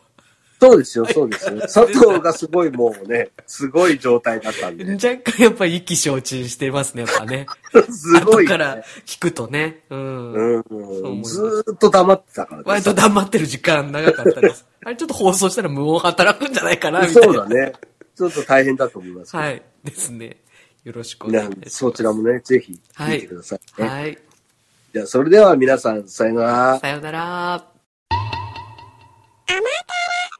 [0.58, 1.60] そうですよ、そうですよ。
[1.60, 4.84] 佐藤がすごいもうね、すごい状態だったんで。
[4.94, 7.46] 若干やっぱり意気消沈してますね、やっぱね。
[7.90, 8.52] すごい、ね。
[8.54, 9.84] 後から聞くとね。
[9.90, 10.32] うん。
[10.32, 11.22] うん。
[11.22, 14.66] ずーっと黙ってたから割と黙ってる時間長かったです。
[14.84, 17.22] あれちょっと放送したら無音働くんじゃないかな、みたいな。
[17.22, 17.72] そうだね。
[18.16, 19.36] ちょっと大変だと思います。
[19.36, 19.62] はい。
[19.84, 20.38] ですね。
[20.84, 21.76] よろしくお願いしねます。
[21.78, 23.88] そちらもね、ぜひ聞いてくださいね。
[23.88, 24.18] はい。
[24.94, 26.78] じゃあ、それでは皆さん、さよなら。
[26.78, 27.76] さようなら。